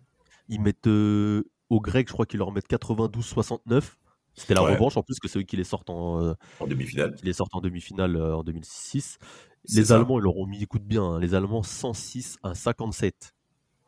[0.49, 3.95] Ils mettent euh, au grec, je crois qu'ils leur mettent 92-69.
[4.35, 4.73] C'était la Ouais.
[4.73, 7.15] revanche en plus que c'est eux qui les sortent en, euh, En demi-finale.
[7.15, 9.17] qui les sortent en demi-finale euh, en 2006.
[9.65, 9.95] C'est Les ça.
[9.97, 13.33] Allemands, ils leur ont mis, écoute bien, hein, les Allemands 106 à 57.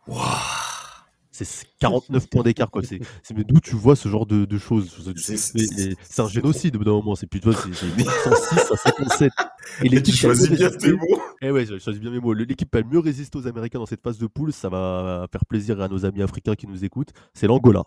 [0.08, 0.22] Waouh.
[1.44, 2.82] C'est 49 points d'écart, quoi.
[2.84, 4.90] C'est, c'est- mais d'où tu vois ce genre de, de choses?
[5.18, 7.16] C'est- un génocide au bout d'un moment.
[7.16, 9.32] C'est plus, tu vois, c'est, c'est 106 à 57.
[9.82, 11.22] Et tu l'équipe qui a le choisis mieux bien résisté- tes mots.
[11.42, 12.34] Eh ouais, je choisis bien mes mots.
[12.34, 15.28] L'équipe qui a le mieux résisté aux Américains dans cette phase de poule, ça va
[15.32, 17.12] faire plaisir à nos amis africains qui nous écoutent.
[17.34, 17.84] C'est l'Angola.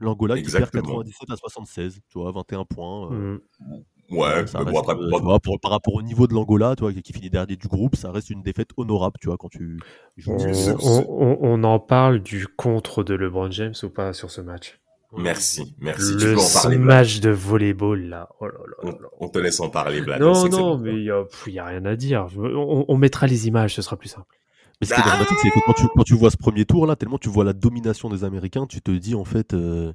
[0.00, 1.02] L'Angola qui perd Exactement.
[1.02, 3.12] 97 à 76, tu vois, 21 points.
[3.12, 3.82] euh, Mm.
[4.10, 6.82] Ouais, ça mais bon, après, euh, vois, pour- par rapport au niveau de l'Angola, tu
[6.82, 9.78] vois, qui finit dernier du groupe, ça reste une défaite honorable, tu vois, quand tu
[10.16, 10.32] joues.
[10.32, 14.12] On, C'est- c'est- on- on- on en parle du contre de LeBron James ou pas
[14.14, 14.80] sur ce match?
[15.16, 16.12] Merci, merci.
[16.14, 18.28] Le tu peux en parler, match de volleyball là.
[18.40, 19.08] Oh là là On, là là.
[19.20, 20.22] on te laisse en parler, Vlad.
[20.22, 21.10] on Non, non, mais il y
[21.58, 22.26] a, rien à dire.
[22.36, 24.26] On, on mettra les images, ce sera plus simple.
[24.80, 26.86] Mais ce qui est dramatique, c'est que quand tu, quand tu vois ce premier tour
[26.86, 29.92] là, tellement tu vois la domination des Américains, tu te dis en fait, euh,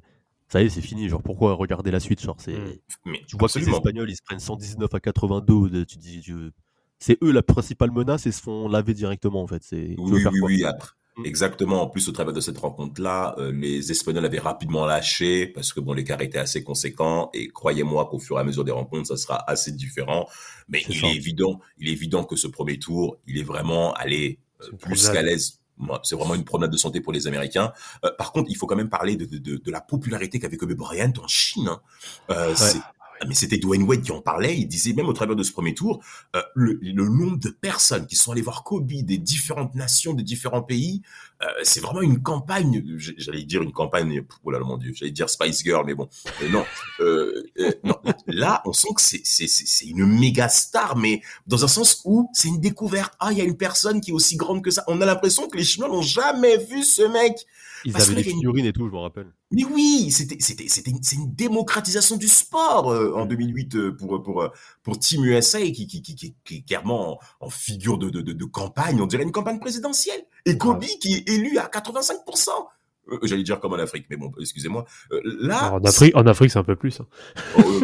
[0.48, 1.08] ça y est, c'est fini.
[1.08, 2.72] Genre, pourquoi regarder la suite Genre, c'est, Mm.
[3.06, 3.68] Mais tu vois que les.
[3.68, 5.68] Espagnols, ils se prennent 119 à 82.
[5.70, 6.50] de- Tu dis, tu-
[6.98, 9.62] c'est eux la principale menace et se font laver directement en fait.
[9.62, 10.64] C'est, Oui, oui, oui.
[10.64, 10.90] Après.
[11.16, 11.26] Mm.
[11.26, 11.82] Exactement.
[11.82, 15.78] En plus, au travers de cette rencontre-là, euh, les Espagnols avaient rapidement lâché parce que
[15.80, 17.30] bon, l'écart était assez conséquent.
[17.34, 20.26] Et croyez-moi qu'au fur et à mesure des rencontres, ça sera assez différent.
[20.68, 21.06] Mais il ça.
[21.06, 25.08] est évident, il est évident que ce premier tour, il est vraiment allé euh, plus
[25.08, 25.60] qu'à l'aise.
[26.02, 27.72] C'est vraiment une promenade de santé pour les Américains.
[28.04, 30.56] Euh, par contre, il faut quand même parler de, de, de, de la popularité qu'avait
[30.56, 31.68] Kobe Bryant en Chine.
[31.68, 31.80] hein.
[32.30, 32.78] Euh, c'est-
[33.28, 34.56] mais c'était Dwayne Wade qui en parlait.
[34.56, 36.02] Il disait même au travers de ce premier tour,
[36.36, 40.22] euh, le, le nombre de personnes qui sont allées voir Kobe des différentes nations, des
[40.22, 41.02] différents pays,
[41.42, 42.82] euh, c'est vraiment une campagne.
[42.96, 44.22] J'allais dire une campagne.
[44.44, 46.08] Oh là mon Dieu, j'allais dire Spice Girl, mais bon,
[46.42, 46.64] Euh, non.
[47.00, 47.96] Euh, euh, non.
[48.26, 52.60] Là, on sent que c'est une méga star, mais dans un sens où c'est une
[52.60, 53.14] découverte.
[53.20, 54.84] Ah, il y a une personne qui est aussi grande que ça.
[54.86, 57.46] On a l'impression que les Chinois n'ont jamais vu ce mec.
[57.84, 59.26] Ils Parce avaient des une- figurines et tout, je me rappelle.
[59.50, 63.92] Mais oui, c'était c'était c'était une- c'est une démocratisation du sport euh, en 2008 euh,
[63.96, 64.48] pour pour euh,
[64.82, 68.20] pour Team USA qui qui qui qui, qui est clairement en, en figure de, de
[68.22, 70.24] de de campagne, on dirait une campagne présidentielle.
[70.46, 72.18] Et Kobe qui est élu à 85
[73.10, 74.84] euh, J'allais dire comme en Afrique, mais bon, excusez-moi.
[75.12, 77.00] Euh, là, Alors, en Afrique, en Afrique c'est un peu plus.
[77.00, 77.06] hein.
[77.58, 77.80] euh,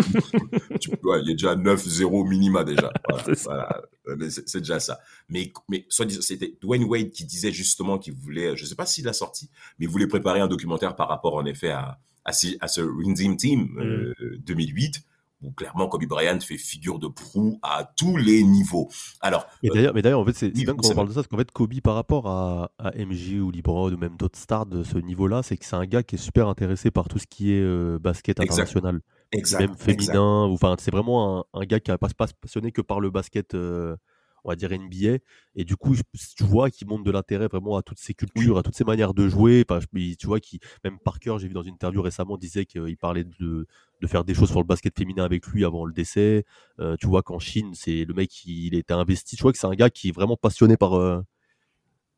[0.81, 2.91] tu- ouais, il y a déjà 9-0 minima déjà.
[3.09, 3.83] Voilà, C'est voilà.
[4.09, 5.01] Euh, déjà ça.
[5.29, 9.13] Mais, mais c'était Dwayne Wade qui disait justement qu'il voulait, je sais pas s'il l'a
[9.13, 12.69] sorti, mais il voulait préparer un documentaire par rapport en effet à, à, ce, à
[12.69, 14.15] ce Ring Team euh,
[14.47, 15.03] 2008
[15.43, 18.89] où clairement Kobe Bryant fait figure de proue à tous les niveaux.
[19.21, 21.29] Alors, Mais euh, d'ailleurs, mais d'ailleurs, en fait, c'est bien qu'on parle de ça, parce
[21.29, 24.83] qu'en fait, Kobe, par rapport à, à MJ ou LeBron ou même d'autres stars de
[24.83, 27.53] ce niveau-là, c'est que c'est un gars qui est super intéressé par tout ce qui
[27.53, 29.01] est euh, basket international,
[29.33, 29.83] exact, même exact.
[30.13, 30.47] féminin.
[30.47, 33.01] ou- Enfin, c'est vraiment un, un gars qui n'a pas, pas se passionné que par
[33.01, 33.97] le basket, euh,
[34.45, 35.19] on va dire NBA.
[35.55, 35.95] Et du coup,
[36.37, 39.15] tu vois qu'il montre de l'intérêt vraiment à toutes ces cultures, à toutes ces manières
[39.15, 39.65] de jouer.
[39.69, 39.81] Enfin,
[40.19, 43.67] tu vois, qui même Parker, j'ai vu dans une interview récemment, disait qu'il parlait de,
[44.01, 46.45] de faire des choses sur le basket féminin avec lui avant le décès.
[46.79, 49.37] Euh, tu vois qu'en Chine, c'est le mec, il, il était investi.
[49.37, 51.21] Tu vois que c'est un gars qui est vraiment passionné par, euh,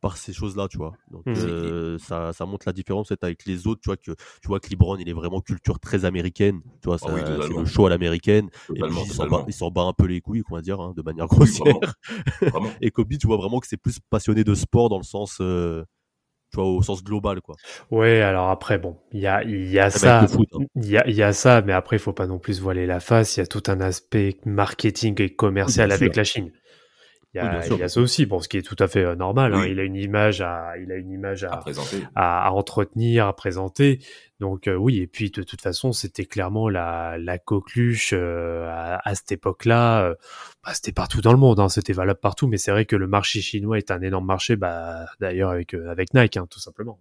[0.02, 0.98] par ces choses-là, tu vois.
[1.10, 1.38] Donc Mhm.
[1.38, 4.12] euh, ça, ça montre la différence peut-être avec les autres, tu vois que
[4.42, 7.24] tu vois que LeBron, il est vraiment culture très américaine, tu vois, Ah ça- oui,
[7.42, 8.50] c'est le show à l'américaine.
[8.74, 9.26] Et puis, il s'en
[9.70, 11.66] bat, un peu les couilles, on va dire, hein, de manière Oui, grossière.
[11.66, 11.86] vraiment,
[12.52, 12.76] vraiment.
[12.80, 15.84] Et Kobe, tu vois vraiment que c'est plus passionné de sport dans le sens, euh,
[16.52, 17.58] tu vois, au sens global, quoi.
[17.90, 20.24] Ouais, alors après, bon, il y a, il y a ça.
[20.52, 20.64] hein.
[20.76, 22.60] Il y a, il y a ça, mais après, il faut pas non plus se
[22.62, 23.36] voiler la face.
[23.36, 26.50] Il y a tout un aspect marketing et commercial Oui, avec la Chine.
[27.34, 29.02] Il y a, il y a ça aussi, bon, ce qui est tout à fait
[29.04, 29.54] euh, normal.
[29.54, 29.64] hein.
[29.66, 31.96] Il a une image à, il a une image À à, présenter.
[32.14, 34.00] à, à entretenir, à présenter.
[34.38, 39.00] Donc euh, oui, et puis de toute façon, c'était clairement la, la coqueluche euh, à,
[39.08, 40.02] à cette époque-là.
[40.04, 40.14] euh,
[40.62, 42.48] bah, c'était partout dans le monde, hein, c'était valable partout.
[42.48, 45.88] Mais c'est vrai que le marché chinois est un énorme marché, bah, d'ailleurs avec euh,
[45.90, 47.00] avec Nike, hein, tout simplement.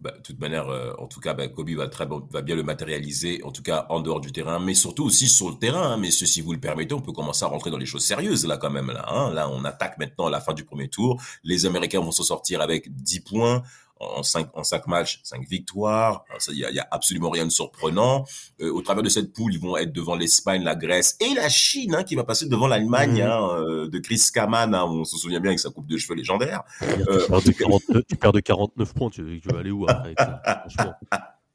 [0.00, 2.62] Bah, de toute manière, euh, en tout cas, bah, Kobe va, très, va bien le
[2.62, 5.92] matérialiser, en tout cas en dehors du terrain, mais surtout aussi sur le terrain.
[5.92, 8.46] Hein, messieurs, si vous le permettez, on peut commencer à rentrer dans les choses sérieuses
[8.46, 8.92] là quand même.
[8.92, 9.34] Là, hein.
[9.34, 11.20] là on attaque maintenant à la fin du premier tour.
[11.42, 13.62] Les Américains vont se sortir avec 10 points.
[14.00, 16.24] En cinq, en cinq matchs, cinq victoires.
[16.50, 18.24] Il y a, y a, absolument rien de surprenant.
[18.60, 21.48] Euh, au travers de cette poule, ils vont être devant l'Espagne, la Grèce et la
[21.48, 23.30] Chine, hein, qui va passer devant l'Allemagne Mhm.
[23.30, 24.74] hein, euh, de Chris Kaman.
[24.74, 26.62] Hein, on se souvient bien avec sa coupe de cheveux légendaire.
[26.80, 26.86] Tu,
[27.28, 30.14] perds de 49, tu perds de 49 points, tu, tu vas aller où après.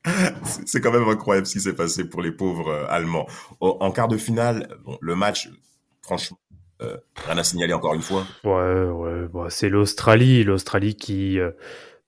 [0.66, 3.26] C'est quand même incroyable ce qui s'est passé pour les pauvres euh, Allemands.
[3.62, 5.50] En quart de finale, bon, le match,
[6.02, 6.38] franchement,
[6.82, 8.26] euh, rien à signaler encore une fois.
[8.44, 11.52] Ouais, ouais, bon, c'est l'Australie, l'Australie qui, euh,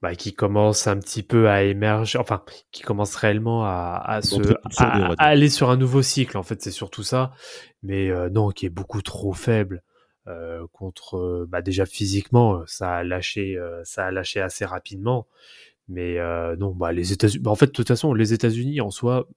[0.05, 4.39] bah, qui commence un petit peu à émerger, enfin, qui commence réellement à, à se,
[4.77, 6.37] à, à aller sur un nouveau cycle.
[6.37, 7.31] En fait, c'est surtout ça,
[7.81, 9.81] mais euh, non, qui est beaucoup trop faible
[10.27, 15.25] euh, contre, euh, bah, déjà physiquement, ça a lâché, euh, ça a lâché assez rapidement.
[15.87, 16.19] Mais
[16.59, 19.27] non, bah, les États-Unis, bah, en fait, de toute façon, les États-Unis en soi,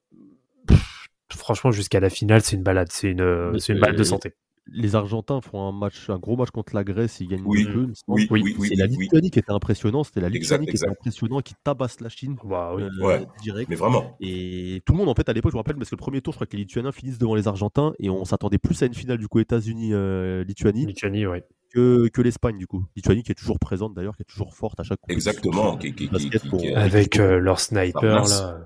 [0.67, 4.35] pff, franchement, jusqu'à la finale, c'est une balade, c'est une, une balade de santé.
[4.71, 7.69] Les Argentins font un match, un gros match contre la Grèce, ils gagnent Oui, 2-2.
[7.71, 7.95] il me semble.
[8.07, 8.85] Oui, oui, Oui, oui, c'est la.
[8.87, 12.73] Lituanie qui était impressionnante, c'était la Lituanie qui était impressionnante, qui tabasse la Chine Bah
[12.75, 12.83] oui.
[12.83, 13.25] euh, Ouais.
[13.41, 13.69] direct.
[13.69, 14.15] Mais vraiment.
[14.19, 16.21] Et tout le monde, en fait, à l'époque, je me rappelle, parce que le premier
[16.21, 18.85] tour, je crois que les Lituaniens finissent devant les Argentins, et on s'attendait plus à
[18.85, 21.43] une finale, du coup, États-Unis-Lituanie Lituanie, ouais.
[21.73, 22.85] que, que l'Espagne, du coup.
[22.95, 25.11] Lituanie qui est toujours présente, d'ailleurs, qui est toujours forte à chaque coup.
[25.11, 28.59] Exactement, qui- qui- qui- Basket qui- pour- qui- Avec euh, leur sniper, là.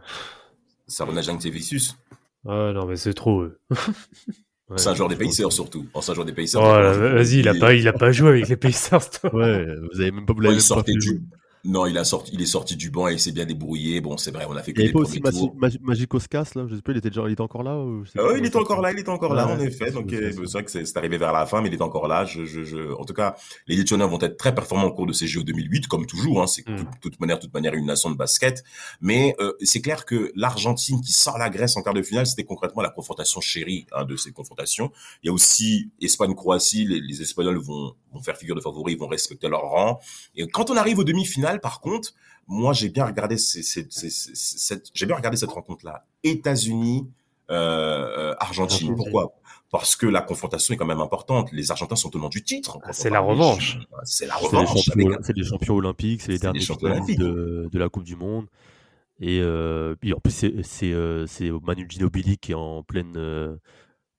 [0.88, 1.98] Sarona Jankevicius.
[2.46, 3.42] Ah non, mais c'est trop.
[3.44, 3.60] eux.
[4.70, 5.88] Ouais, C'est un joueur des Pacers surtout.
[5.94, 6.62] Oh, un joueur des Pacers.
[6.62, 9.10] Oh vas-y, il a est- pas, il a pas joué avec les Pacers.
[9.10, 9.34] toi.
[9.36, 11.22] Ouais, vous avez même pas, vous Ouais, l'avez il même sortait du.
[11.66, 14.02] Non, il a sorti, il est sorti du banc et il s'est bien débrouillé.
[14.02, 15.22] Bon, c'est vrai, on a fait que Il les pas aussi
[15.56, 18.22] Magi- Magicoscas, là, je sais pas, il était, déjà, il était encore là ou Ah
[18.38, 19.90] il était encore là, il était encore là, en effet.
[19.92, 22.10] Donc, c'est euh, c'est vrai que c'est arrivé vers la fin, mais il est encore
[22.10, 22.26] là.
[22.26, 22.94] Je, je, je...
[23.00, 23.36] En tout cas,
[23.68, 26.42] les Lituaniens vont être très performants au cours de ces Jeux 2008, comme toujours.
[26.42, 26.76] Hein, c'est Mm.
[26.76, 28.64] de toute manière, toute manière une nation de basket.
[29.00, 32.44] Mais euh, c'est clair que l'Argentine qui sort la Grèce en quart de finale, c'était
[32.46, 34.92] concrètement la confrontation chérie hein, de ces confrontations.
[35.24, 36.86] Il y a aussi Espagne-Croatie.
[36.86, 40.00] Les, les Espagnols vont, vont faire figure de favoris, ils vont respecter leur rang.
[40.36, 42.14] Et quand on arrive aux demi-finales, par contre,
[42.48, 46.06] moi, j'ai bien regardé ces, ces- ces- ces- cette, j'ai bien regardé cette rencontre-là.
[46.24, 47.08] États-Unis,
[47.50, 47.54] euh,
[48.32, 48.96] euh, Argentine.
[48.96, 49.34] Pourquoi?
[49.72, 51.52] Parce que la confrontation est quand même importante.
[51.52, 52.78] Les Argentins sont tenants du titre.
[52.84, 53.80] Ah, c'est la revanche.
[54.04, 54.90] C'est la C'est les, revanche.
[54.90, 57.36] avec c'est les champions olympiques, c'est les derniers les champions finalistes olympiques.
[57.36, 58.46] de, de la Coupe du Monde.
[59.20, 60.44] Et euh, puis en plus,
[60.84, 63.14] euh, c'est Manu Ginobili qui est en pleine,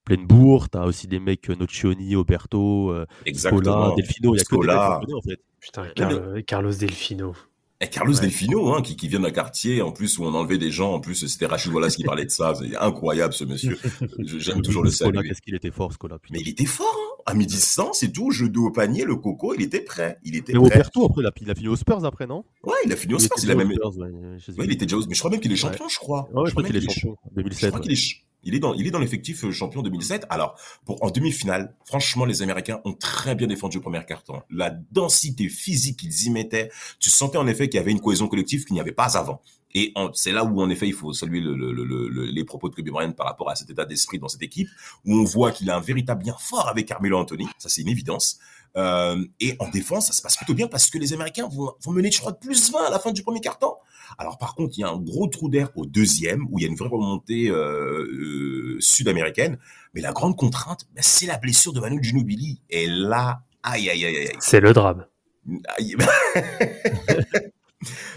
[0.05, 0.69] pleine bourre.
[0.69, 3.95] T'as aussi des mecs euh, Nocioni, Oberto, euh, Scola, Exactement.
[3.97, 4.35] Delfino.
[4.35, 5.01] Il y a que des mecs Scola.
[5.17, 5.41] en fait.
[5.61, 7.35] Putain, Carlos Delfino.
[7.81, 8.21] Et Carlos Ouais.
[8.21, 10.93] Delfino, hein, qui, qui vient d'un quartier, en plus, où on enlevait des gens.
[10.95, 12.55] En plus, c'était Rachid Wallace qui parlait de ça.
[12.55, 13.77] C'est incroyable, ce monsieur.
[14.21, 15.27] Je- J'aime toujours le saluer.
[15.29, 16.19] Qu'est-ce qu'il était fort, Scola.
[16.19, 16.35] putain.
[16.35, 17.11] Mais il était fort, hein.
[17.27, 18.31] À midi 100, c'est tout.
[18.31, 20.19] Jeu de haut panier, le coco, il était prêt.
[20.25, 20.77] Il était Mais prêt.
[20.77, 22.45] Oberto, après, il a, il a fini aux Spurs après, non?
[22.63, 23.37] Ouais, il a fini au Il Spurs.
[23.43, 25.41] Il a même, aux Spurs, ouais, je il était déjà au- mais je crois même
[25.41, 26.29] qu'il est champion, je crois.
[26.33, 27.17] Ouais, je crois qu'il est champion.
[27.31, 27.71] Je 2007.
[27.71, 30.27] crois qu'il est, il est dans, il est dans l'effectif euh, champion 2007.
[30.31, 34.43] Alors, en demi-finale, franchement, les Américains ont très bien défendu au premier carton.
[34.51, 38.29] La densité physique qu'ils y mettaient, tu sentais en effet qu'il y avait une cohésion
[38.29, 39.41] collective qu'il n'y avait pas avant.
[39.77, 42.69] Et c'est là où, en effet, il faut saluer le- le- le- le- les propos
[42.69, 44.69] de Kobe Bryant par rapport à cet état d'esprit dans cette équipe,
[45.05, 47.49] où on voit qu'il a un véritable lien fort avec Carmelo Anthony.
[47.59, 48.39] Ça, c'est une évidence.
[48.77, 51.93] Euh, et en défense, ça se passe plutôt bien parce que les Américains vont, vont
[51.93, 53.75] mener, je crois, de plus 20 à la fin du premier carton.
[54.19, 56.65] Alors par contre, il y a un gros trou d'air au deuxième où il y
[56.67, 59.59] a une vraie remontée euh, euh, sud-américaine.
[59.95, 62.61] Mais la grande contrainte, ben, c'est la blessure de Manu Ginobili.
[62.71, 64.29] Et là, aïe aïe aïe aïe.
[64.29, 64.37] aïe.
[64.41, 65.07] C'est le drame.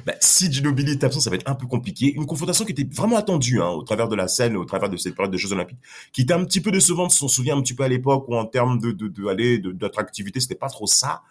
[0.05, 2.13] Ben, si Ginobili est absent, ça va être un peu compliqué.
[2.13, 4.97] Une confrontation qui était vraiment attendue hein, au travers de la scène, au travers de
[4.97, 5.79] cette période de Jeux Olympiques,
[6.13, 7.11] qui était un petit peu décevante.
[7.11, 9.71] Si on se souvient un petit peu à l'époque où en termes de de, de,
[9.71, 11.21] d'attractivité, c'était pas trop ça.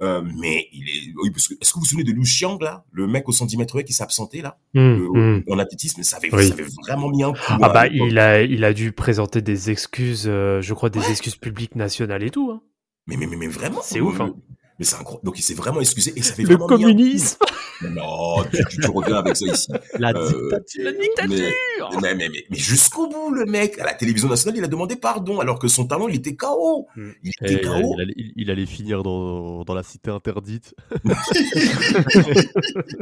[0.00, 1.12] Euh, mais il est.
[1.60, 4.02] Est-ce que vous vous souvenez de Lou Chiang là, le mec au 110 mètres qui
[4.02, 5.42] absenté là, Hum, euh, hum.
[5.48, 6.48] en athlétisme, ça avait, Oui.
[6.48, 7.38] ça avait vraiment mis un coup.
[7.48, 11.36] Ah bah il a, il a dû présenter des excuses, euh, je crois des excuses
[11.36, 12.50] publiques nationales et tout.
[12.50, 12.62] Hein.
[13.06, 13.80] Mais, mais, mais, mais vraiment.
[13.82, 14.34] C'est ouf, hein.
[14.82, 15.24] Mais c'est incroyable.
[15.24, 17.36] Donc il s'est vraiment excusé et ça fait Le vraiment communisme.
[17.82, 19.68] Non, tu, tu, tu reviens avec ça ici.
[19.96, 20.92] La Euh, dictature.
[21.28, 21.52] Mais,
[22.00, 24.96] mais, mais, mais, mais jusqu'au bout, le mec, à la télévision nationale, il a demandé
[24.96, 26.88] pardon, alors que son talent, il était KO.
[26.96, 27.10] Mm.
[27.22, 27.94] Il Et était KO.
[27.96, 30.74] il allait- il- il allait finir dans, dans la cité interdite.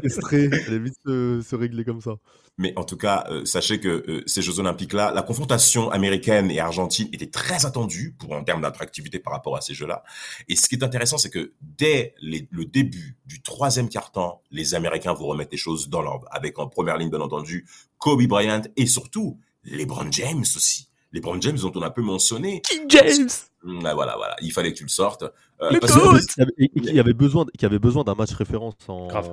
[0.03, 2.13] Estré, il allait vite se, se régler comme ça.
[2.59, 6.61] Mais en tout cas, euh, sachez que euh, ces Jeux Olympiques-là, la confrontation américaine et
[6.61, 10.03] argentine était très attendue pour en termes d'attractivité par rapport à ces Jeux-là.
[10.49, 14.75] Et ce qui est intéressant, c'est que dès les- le début du troisième quart-temps, les
[14.75, 17.67] Américains vont remettre les choses dans l'ordre, avec en première ligne, bien entendu,
[17.99, 20.89] Kobe Bryant et surtout LeBron James aussi.
[21.13, 22.61] LeBron James dont on a peu mentionné.
[22.63, 23.29] King James.
[23.65, 25.23] Mm, ah, voilà, voilà, il fallait que tu le sortes.
[25.61, 28.33] Euh, Le parce que- et- et y avait besoin, qu'il y avait besoin d'un match
[28.33, 29.29] référence en, Grave.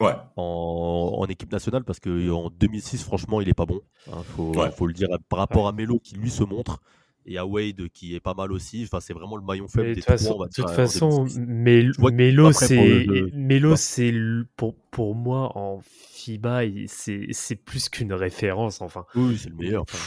[0.00, 0.12] Ouais.
[0.36, 3.80] en, en équipe nationale parce qu'en 2006, franchement, il est pas bon.
[4.06, 4.70] Il faut, Ouais.
[4.70, 6.80] faut le dire par rapport à Melo qui lui se montre.
[7.28, 8.82] Et à Wade qui est pas mal aussi.
[8.84, 10.46] Enfin, c'est vraiment le maillon faible de des toute trois.
[10.46, 11.38] de toute en façon 2006.
[11.40, 13.36] Mélo, Tu vois qu'il est Mélo, pas prêt pour le c'est.
[13.36, 13.76] Mélo, Ouais.
[13.76, 14.12] c'est
[14.56, 18.80] pour pour moi en FIBA, c'est c'est plus qu'une référence.
[18.80, 19.82] Enfin, Oui, c'est le meilleur.
[19.82, 19.98] Enfin,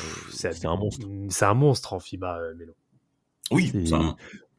[0.48, 1.08] euh, c'est un monstre.
[1.30, 2.74] C'est un monstre en FIBA, euh, Mélo.
[3.52, 3.72] Oui,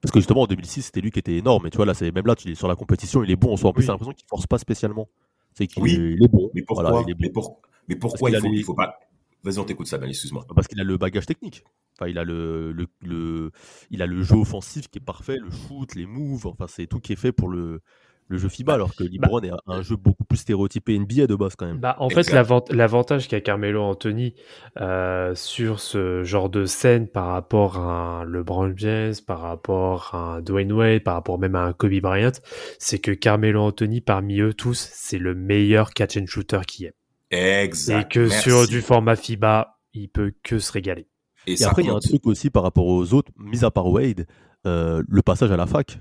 [0.01, 1.67] Parce que justement en 2006 c'était lui qui était énorme.
[1.67, 3.53] Et tu vois là, c'est même là, tu es sur la compétition, il est bon.
[3.53, 3.87] En soi, en plus, Oui.
[3.87, 5.09] j'ai l'impression qu'il force pas spécialement.
[5.55, 5.93] C'est qu'il Oui.
[5.93, 6.51] est, il est bon.
[6.55, 7.19] Mais pourquoi Voilà, il est bon.
[7.23, 8.99] mais, pour- mais pourquoi qu'il il a faut, les- il faut pas.
[9.45, 10.47] Vas-y, on t'écoute, Sabine, excuse-moi.
[10.55, 11.65] Parce qu'il a le bagage technique.
[11.99, 13.51] Enfin, il a le, le, le-
[13.91, 16.47] il a le jeu offensif qui est parfait, le shoot, les moves.
[16.47, 17.81] Enfin, c'est tout qui est fait pour le,
[18.29, 21.55] le jeu FIBA, alors que LeBron est un- jeu beaucoup plus stéréotypé NBA de base
[21.57, 21.79] quand même.
[21.81, 22.31] Bah, en fait,
[22.71, 24.35] l'avantage qu'a Carmelo Anthony
[24.81, 30.37] euh, sur ce genre de scène par rapport à un LeBron James, par rapport à
[30.37, 32.33] un Dwayne Wade, par rapport même à un Kobe Bryant,
[32.79, 36.95] c'est que Carmelo Anthony, parmi eux tous, c'est le meilleur catch and shooter qui est.
[37.33, 38.01] Exact.
[38.01, 38.43] Et que merci.
[38.43, 41.09] sur du format FIBA, il peut que se régaler.
[41.47, 43.87] Et, après, il y a un truc aussi par rapport aux autres, mis à part
[43.87, 44.27] Wade,
[44.67, 45.99] euh, le passage à la fac.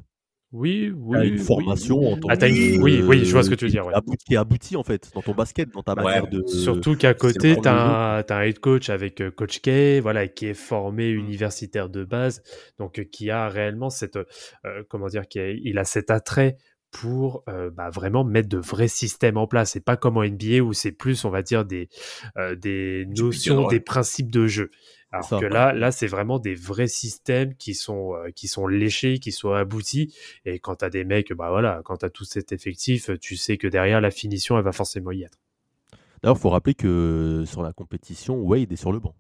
[0.52, 1.28] Oui, oui.
[1.30, 1.40] Une oui.
[1.40, 3.86] formation en tant Ah, t'as que- oui, oui, je vois ce que tu veux dire,
[3.86, 3.94] ouais.
[4.28, 6.46] Qui, aboutit, en fait dans ton basket, dans ta Ouais, manière de.
[6.46, 10.48] Surtout qu'à côté, tu le as, un head coach avec euh, Coach K, voilà, qui
[10.48, 12.44] est formé universitaire de base,
[12.78, 16.58] donc euh, qui a réellement cette, euh, comment dire, qui a, il a cet attrait
[16.92, 19.72] pour euh, bah, vraiment mettre de vrais systèmes en place.
[19.72, 21.90] C'est pas comme en NBA où c'est plus, on va dire, des,
[22.38, 24.70] euh, des notions, des principes de jeu.
[25.14, 25.50] Alors ça, que ouais.
[25.50, 29.52] là, là, c'est vraiment des vrais systèmes qui sont, euh, qui sont léchés, qui sont
[29.52, 30.14] aboutis.
[30.46, 33.36] Et quand tu as des mecs, bah voilà, quand tu as tout cet effectif, tu
[33.36, 35.40] sais que derrière la finition, elle va forcément y être.
[36.22, 39.16] D'ailleurs, il faut rappeler que sur la compétition, Wade est sur le banc.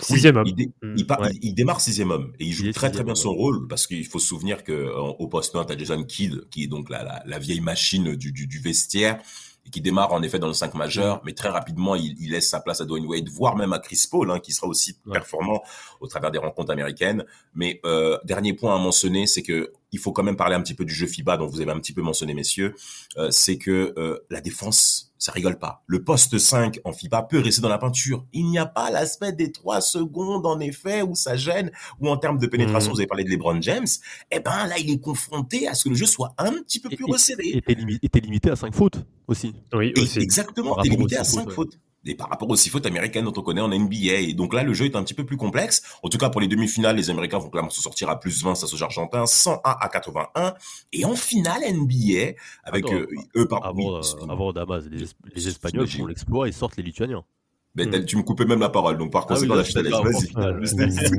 [0.00, 0.46] Oui, Sixième homme.
[0.46, 0.94] Il, dé- Mm.
[0.96, 1.30] il, part- Ouais.
[1.34, 4.04] il- il démarre sixième homme et il joue très très bien son rôle parce qu'il
[4.06, 6.90] faut se souvenir que euh, au poste 1, tu as Jason Kidd qui est donc
[6.90, 9.20] la, la, la vieille machine du, du, du vestiaire
[9.66, 12.48] et qui démarre en effet dans le 5 majeur, mais très rapidement il, il laisse
[12.48, 15.14] sa place à Dwayne Wade, voire même à Chris Paul hein, qui sera aussi Ouais.
[15.14, 15.62] performant
[16.00, 17.24] au travers des rencontres américaines.
[17.54, 20.74] Mais euh, dernier point à mentionner, c'est que il faut quand même parler un petit
[20.74, 22.74] peu du jeu FIBA dont vous avez un petit peu mentionné messieurs,
[23.16, 25.82] euh, c'est que euh, la défense ça rigole pas.
[25.86, 28.26] Le poste 5 en FIBA peut rester dans la peinture.
[28.34, 32.18] Il n'y a pas l'aspect des 3 secondes, en effet, où ça gêne, ou en
[32.18, 32.94] termes de pénétration, Mhm.
[32.94, 33.86] vous avez parlé de LeBron James.
[34.30, 36.90] Eh ben, là, il est confronté à ce que le jeu soit un petit peu
[36.90, 37.62] plus et- resserré.
[38.02, 39.54] Et t'es limité à 5 fautes aussi.
[39.72, 40.18] Oui, Et aussi.
[40.18, 41.54] exactement, t'es limité à six 5 fautes, ouais.
[41.54, 41.78] fautes.
[42.06, 44.14] Et par rapport aux six fautes américaines dont on connaît en NBA.
[44.20, 45.82] Et donc là, le jeu est un petit peu plus complexe.
[46.02, 48.54] En tout cas, pour les demi-finales, les Américains vont clairement se sortir à plus 20
[48.56, 50.54] face aux Argentins, 101 à 81.
[50.92, 55.02] Et en finale NBA, avec Attends, euh, eux, par Avant, oui, euh, avant Damas, les,
[55.02, 57.24] Es- les Espagnols font l'exploit et sortent les Lituaniens.
[57.76, 57.90] Ben, Mm.
[57.90, 58.96] t'as- tu me coupais même la parole.
[58.98, 60.28] Donc, par Ah oui, conséquent, la finale, vas-y.
[60.28, 60.60] finale.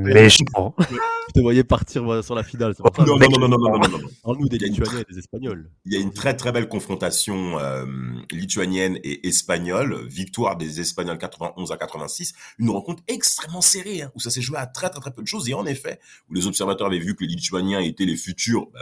[0.02, 0.74] Méchant.
[0.78, 2.74] Je te voyais partir sur la finale.
[2.74, 2.82] ça.
[3.04, 4.08] Non, non, non, non, non, non, non, non, non.
[4.24, 5.70] Parle-nous des Il y a une Lituaniens et des Espagnols.
[5.84, 7.84] Il y a une très très belle confrontation euh,
[8.32, 14.20] lituanienne et espagnole, victoire des Espagnols 91 à 86, une rencontre extrêmement serrée hein, où
[14.20, 16.46] ça s'est joué à très très très peu de choses et en effet où les
[16.46, 18.78] observateurs avaient vu que les Lituaniens étaient les futurs euh,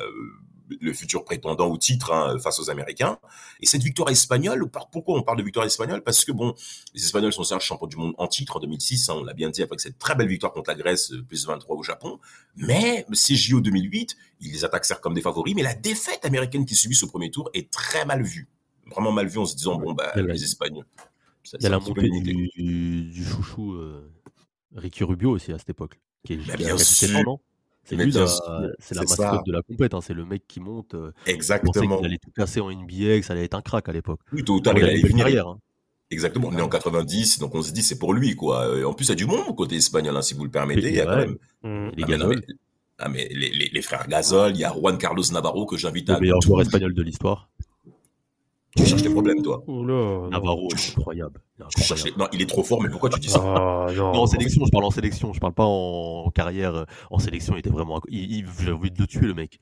[0.69, 3.19] le futur prétendant au titre hein, face aux Américains.
[3.61, 6.03] Et cette victoire espagnole pourquoi on parle de victoire espagnole?
[6.03, 6.55] Parce que bon
[6.95, 9.51] les Espagnols sont certes champions du monde en titre en 2006 hein, on l'a bien
[9.51, 12.19] dit avec cette très belle victoire contre la Grèce euh, plus 23 au Japon.
[12.57, 16.77] Mais CJO 2008 ils les attaquent certes comme des favoris mais la défaite américaine qu'ils
[16.77, 18.49] subissent au premier tour est très mal vue.
[18.87, 20.87] Vraiment mal vue en se disant bon bah les Espagnols.
[21.47, 24.11] Il y a c'est la montée du, chouchou euh,
[24.75, 26.01] Ricky Rubio aussi à cette époque.
[26.25, 27.39] Qui est, Bah, bien 17 sûr.
[27.85, 28.27] C'est lui, la-
[28.79, 29.43] c'est la mascotte ça.
[29.47, 29.95] de la compète.
[29.95, 30.95] hein, C'est le mec qui monte.
[30.95, 33.93] euh, exactement qu'il allait tout casser en NBA, que ça allait être un crack à
[33.93, 34.21] l'époque.
[34.33, 35.49] oui tôt ou tard Bon, il il allait venir carrière.
[35.49, 35.59] hein.
[36.11, 38.79] Exactement, on est en 90, donc on se dit c'est pour lui quoi.
[38.79, 40.89] Et en plus, il y a du monde côté espagnol, hein, si vous le permettez.
[40.89, 41.37] Il y a quand même.
[41.63, 41.91] Mm.
[41.97, 42.55] Les Ah, mais non, Gasol, mais-
[42.99, 46.09] ah, mais les, les- les frères Gasol, il y a Juan Carlos Navarro que j'invite
[46.11, 46.15] à.
[46.15, 47.49] le meilleur joueur espagnol de l'histoire.
[48.77, 49.63] Tu cherches des problèmes, toi.
[49.69, 50.29] Oula.
[50.31, 51.41] Navarro, il est incroyable.
[51.77, 54.13] Tu cherches les- Non, il est trop fort, mais pourquoi tu dis ça Oh, non.
[54.13, 56.75] Non, en sélection, je parle en sélection, je parle pas en, carrière.
[56.75, 58.01] euh, En sélection, il était vraiment.
[58.09, 59.61] Il, il- J'ai envie de le tuer, le mec.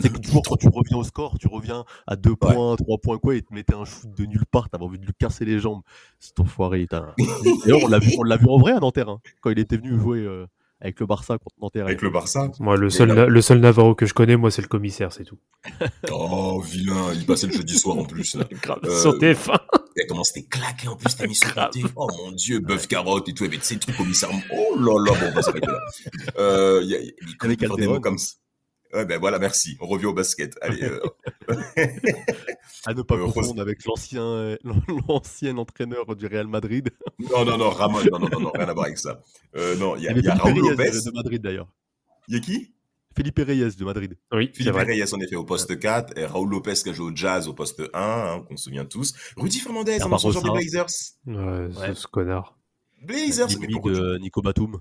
[0.00, 3.18] C'est que toujours quand tu reviens au score, tu reviens à 2 points, 3 points,
[3.18, 5.60] quoi, et te mettait un shoot de nulle part, t'avais envie de lui casser les
[5.60, 5.82] jambes.
[6.18, 6.80] C'est enfoiré.
[6.80, 7.14] il t'a-
[7.64, 9.76] D'ailleurs, on l'a vu, on l'a vu en vrai à Nanterre, hein, quand il était
[9.76, 10.46] venu jouer euh,
[10.80, 11.86] avec le Barça contre Nanterre.
[11.86, 14.62] Avec le Barça Moi, le seul, là- le seul Navarro que je connais, moi, c'est
[14.62, 15.38] le commissaire, c'est tout.
[16.10, 18.36] Oh, vilain, il passait le jeudi soir en plus.
[18.84, 19.58] Euh, Sur TF1.
[19.96, 21.70] Et comment c'était claqué en plus, t'as mis sur Grave.
[21.72, 21.84] côté.
[21.94, 24.28] Oh mon dieu, bœuf carotte et tout, avec ces trucs commissaire.
[24.52, 25.78] Oh là là, bon, on va s'arrêter là.
[26.36, 27.12] Euh, il y a, y a-
[27.52, 28.34] il a des mots comme ça.
[28.94, 29.76] Ouais, ben voilà, merci.
[29.80, 30.56] On revient au basket.
[30.62, 31.00] Allez, euh,
[32.86, 34.56] À ne pas Euh, confondre avec l'ancien, euh,
[35.08, 36.90] l'ancien entraîneur du Real Madrid.
[37.18, 39.20] non, non, non, Ramon, non, non, non, non, rien à voir avec ça.
[39.56, 40.90] Euh, non, il y a, y a Felipe Lopez.
[40.90, 41.68] De Madrid d'ailleurs.
[42.28, 42.72] Il y a qui?
[43.16, 44.16] Felipe Reyes de Madrid.
[44.32, 44.84] Oui, vrai.
[44.84, 46.18] Reyes, en effet, au poste 4.
[46.18, 48.84] Et Raúl Lopez qui a joué au Jazz au poste 1, hein, qu'on se souvient
[48.84, 49.12] tous.
[49.36, 50.50] Rudy Fernandez, un ancien joueur des.
[50.50, 50.86] Blazers.
[51.26, 51.94] Ouais, Ouais.
[51.94, 52.58] ce connard.
[53.02, 54.80] Blazers, mais Ennemi pourquoi tu- de Nico Batum.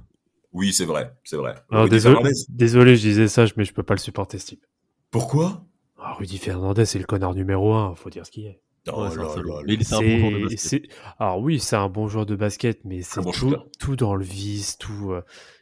[0.53, 1.55] Oui, c'est vrai, c'est vrai.
[1.71, 4.65] Alors, Rudy désolé, désolé, je disais ça, mais je peux pas le supporter, ce type.
[5.11, 5.65] Pourquoi?
[5.99, 8.61] Ah, Rudy Fernandez, c'est le connard numéro un, faut dire ce qu'il est.
[8.91, 10.59] Oh Ouais, là là Mais est- c'est un bon joueur de basket.
[10.59, 10.83] c'est-
[11.17, 14.25] Alors oui, c'est un bon joueur de basket, mais c'est bon tout, tout dans le
[14.25, 15.11] vice, tout.
[15.13, 15.21] euh.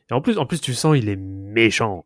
[0.10, 2.06] Et en plus, en plus, tu sens, il est méchant.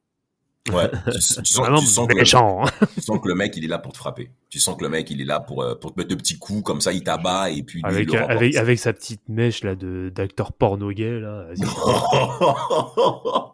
[0.74, 2.64] Ouais, tu, tu sens, Vraiment tu sens que le, méchant.
[2.96, 4.32] tu sens que le mec, il est là pour te frapper.
[4.50, 6.40] Tu sens que le mec, il est là pour, euh, pour te mettre de petits
[6.40, 10.12] coups, comme ça, il t'abat, et puis avec, avec, avec sa petite mèche là de
[10.14, 11.48] d'acteur porno gay là.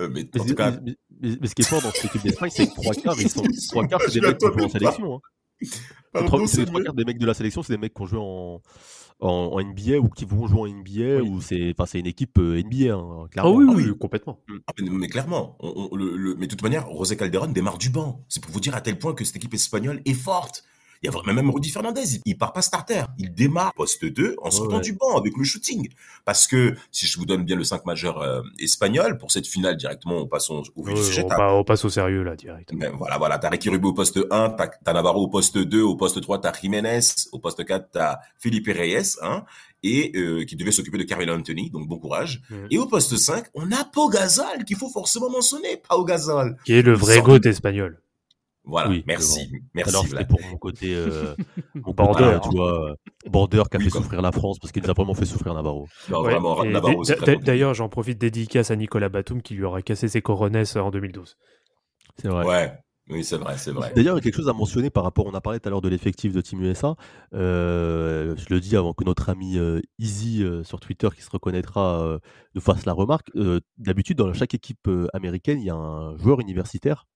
[0.00, 2.04] Euh, mais Mais, en tout cas, mais- mais- mais ce qui est fort dans cette
[2.04, 4.64] équipe d'Espagne, c'est que trois quarts, ils sont, trois quarts, c'est des mecs qui jouent
[4.64, 5.14] en sélection.
[5.16, 5.66] Hein.
[6.12, 8.02] Pardon, trois, c'est les trois quarts des mecs de la sélection, c'est des mecs qui
[8.02, 8.60] ont joué en,
[9.22, 11.28] en, en NBA ou qui vont jouer en NBA Oui.
[11.30, 13.54] ou c'est, enfin, c'est une équipe euh, NBA, hein, Ah clairement.
[13.54, 14.38] oui, Ah oui, complètement.
[14.66, 17.78] Ah, mais, mais clairement, on- on- le, le- mais de toute manière, José Calderon démarre
[17.78, 18.24] du banc.
[18.28, 20.64] C'est pour vous dire à tel point que cette équipe espagnole est forte.
[21.02, 23.02] Il y a vraiment, même Rudy Fernandez, il, il part pas starter.
[23.18, 24.82] Il démarre poste 2 en sortant ouais.
[24.82, 25.88] du banc avec le shooting.
[26.24, 29.76] Parce que, si je vous donne bien le 5 majeur euh, espagnol, pour cette finale
[29.76, 31.24] directement, on passe au, Ouais, sujet.
[31.28, 32.70] on, passe au sérieux là direct.
[32.74, 35.82] Ben, voilà, voilà, t'as Ricky Rubio au poste 1, t'as, t'as Navarro au poste 2,
[35.82, 37.00] au poste 3, t'as Jiménez,
[37.32, 39.44] au poste 4, t'as Felipe Reyes, hein,
[39.82, 42.42] et euh, qui devait s'occuper de Carmelo Anthony, donc bon courage.
[42.70, 46.56] Et au poste 5, on a Pau Gasol, qu'il faut forcément mentionner, Pau Gasol.
[46.64, 48.00] Qui est le vrai goat espagnol.
[48.64, 49.90] Voilà, Oui, merci, c'est merci.
[49.90, 51.34] Alors, c'était pour mon côté, euh,
[51.74, 52.38] mon Border.
[52.44, 52.94] tu vois, euh,
[53.28, 55.52] Border qui a Oui, fait souffrir la France parce qu'il nous a vraiment fait souffrir
[55.54, 55.88] Navarro.
[56.08, 57.42] Non, Ouais, vraiment, et Navarro, d- c'est d- très bon.
[57.44, 61.36] D'ailleurs, j'en profite dédicace à Nicolas Batum qui lui aura cassé ses coronesses en 2012.
[62.20, 62.46] C'est vrai.
[62.46, 62.72] Ouais,
[63.10, 63.92] oui, c'est vrai, c'est vrai.
[63.96, 65.70] D'ailleurs, il y a quelque chose à mentionner par rapport, on a parlé tout à
[65.70, 66.94] l'heure de l'effectif de Team USA.
[67.34, 71.30] Euh, je le dis avant que notre ami euh, Easy euh, sur Twitter, qui se
[71.30, 72.18] reconnaîtra, euh,
[72.54, 73.28] nous fasse la remarque.
[73.34, 77.06] Euh, D'habitude, dans chaque équipe euh, américaine, il y a un joueur universitaire.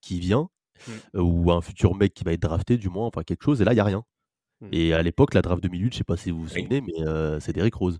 [0.00, 0.48] Qui vient,
[0.86, 0.92] Mm.
[1.16, 3.64] euh, ou un futur mec qui va être drafté, du moins, enfin quelque chose, et
[3.64, 4.04] là, il n'y a rien.
[4.60, 4.68] Mm.
[4.72, 6.62] Et à l'époque, la draft 2008, je sais pas si vous vous Oui.
[6.62, 7.98] souvenez, mais euh, c'est Derrick Rose.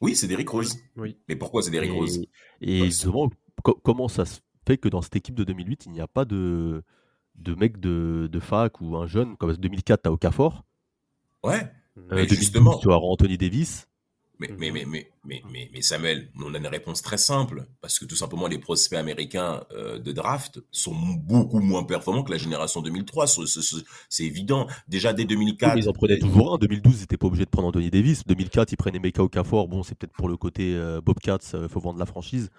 [0.00, 0.76] Oui, c'est Derrick Rose.
[0.96, 1.18] Oui.
[1.28, 2.22] Mais pourquoi c'est Derrick Et- Rose?
[2.60, 3.28] Et Ouais, justement,
[3.64, 6.24] co- comment ça se fait que dans cette équipe de 2008, il n'y a pas
[6.24, 6.84] de,
[7.34, 10.64] de mec de, de fac ou un jeune Comme 2004, tu as Okafor.
[11.42, 11.62] Ouais,
[11.96, 12.78] Euh, Mais 2012, justement.
[12.78, 13.87] tu as Anthony Davis.
[14.38, 14.56] Mais, Mhm.
[14.58, 17.66] mais, mais, mais, mais, mais, Samuel, on a une réponse très simple.
[17.80, 22.30] Parce que tout simplement, les prospects américains euh, de draft sont beaucoup moins performants que
[22.30, 23.26] la génération 2003.
[23.26, 24.66] C'est- évident.
[24.88, 25.74] Déjà dès Oui, 2004.
[25.74, 26.58] mais ils en prenaient toujours un.
[26.58, 28.24] 2012, ils n'étaient pas obligés de prendre Anthony Davis.
[28.26, 29.68] 2004, ils prenaient Meka Okafor.
[29.68, 32.50] Bon, c'est peut-être pour le côté euh, Bobcats, il faut vendre la franchise.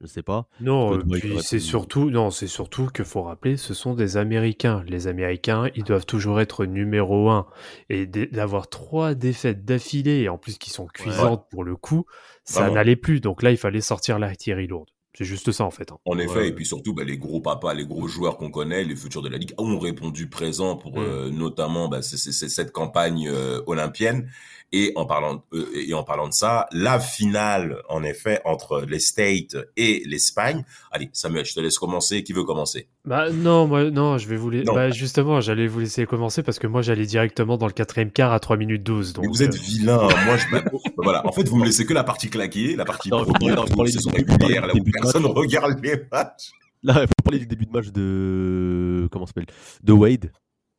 [0.00, 0.46] Je sais pas.
[0.60, 4.84] Non, euh, c'est surtout, non, c'est surtout qu'il faut rappeler, ce sont des Américains.
[4.86, 7.46] Les Américains, ils doivent toujours être numéro un.
[7.90, 12.04] Et d'avoir trois défaites d'affilée, et en plus qui sont cuisantes pour le coup,
[12.44, 13.20] ça n'allait plus.
[13.20, 14.88] Donc là, il fallait sortir l'artillerie lourde.
[15.14, 15.90] C'est juste ça, en fait.
[15.90, 15.98] hein.
[16.04, 16.48] En effet, Ouais.
[16.48, 19.28] et puis surtout, bah, les gros papas, les gros joueurs qu'on connaît, les futurs de
[19.28, 21.02] la Ligue, ont répondu présent pour Mm.
[21.02, 24.30] euh, notamment bah, cette campagne euh, olympienne.
[24.70, 29.00] Et en, parlant, euh, et en parlant de ça, la finale, en effet, entre les
[29.00, 30.62] States et l'Espagne.
[30.90, 32.22] Allez, Samuel, je te laisse commencer.
[32.22, 32.88] Qui veut commencer?
[33.06, 34.50] Bah non, moi, non, je vais vous.
[34.66, 38.32] Bah justement, j'allais vous laisser commencer parce que moi, j'allais directement dans le quatrième quart
[38.32, 39.14] à 3 minutes 12.
[39.14, 40.06] Donc, Mais vous êtes euh, vilain.
[40.26, 40.44] Moi, je.
[40.98, 41.26] voilà.
[41.26, 44.66] En fait, vous me laissez que la partie claquée, la partie Non, première, saison régulière,
[44.66, 45.32] là où de personne match.
[45.34, 46.50] regarde les matchs.
[46.82, 49.08] Là, il faut parler du début de match de.
[49.10, 49.46] Comment s'appelle?
[49.82, 50.30] De Wade.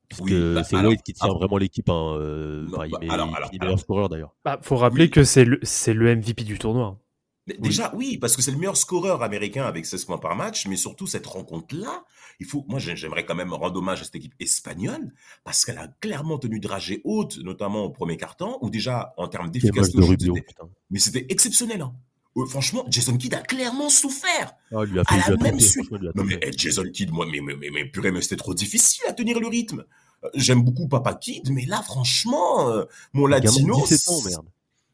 [0.10, 1.88] Parce Oui, que bah, c'est Wade qui tient vraiment l'équipe.
[1.90, 3.50] hein, euh, il bah, met- alors, il alors, alors.
[3.62, 4.36] meilleur scoreur d'ailleurs.
[4.44, 5.10] bah, faut rappeler Oui.
[5.12, 5.60] que c'est le,
[6.16, 6.98] MVP du tournoi.
[7.48, 10.68] Mais Déjà, oui, parce que c'est le meilleur scoreur américain avec 16 points par match,
[10.68, 12.04] mais surtout cette rencontre-là,
[12.40, 15.12] il faut, moi j'ai- j'aimerais quand même rendre hommage à cette équipe espagnole,
[15.44, 19.50] parce qu'elle a clairement tenu dragée haute, notamment au premier quart-temps, où déjà, en termes
[19.50, 20.70] d'efficacité, de putain.
[20.92, 21.82] mais c'était exceptionnel.
[21.82, 21.94] hein.
[22.38, 24.54] Euh, franchement, Jason Kidd a clairement souffert.
[24.72, 25.92] Ah, il lui a fait, la il même suite.
[25.92, 29.04] Non mais eh, Jason Kidd, moi, mais, mais, mais, mais purée, mais c'était trop difficile
[29.08, 29.84] à tenir le rythme.
[30.24, 33.82] Euh, J'aime beaucoup Papa Kidd, mais là, franchement, euh, mon latino...
[33.82, 34.46] 17 ans, merde.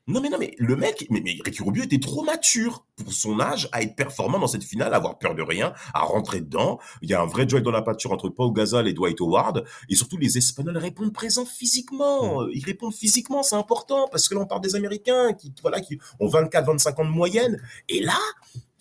[0.08, 3.40] Non mais non mais le mec, mais, mais Ricky Rubio était trop mature pour son
[3.40, 6.80] âge à être performant dans cette finale, à avoir peur de rien, à rentrer dedans.
[7.02, 9.66] Il y a un vrai duel dans la pâture entre Paul Gasol et Dwight Howard,
[9.90, 12.48] et surtout les Espagnols répondent présents physiquement.
[12.50, 16.00] Ils répondent physiquement, c'est important parce que là on parle des Américains qui voilà qui
[16.20, 18.20] ont 24-25 ans de moyenne, et là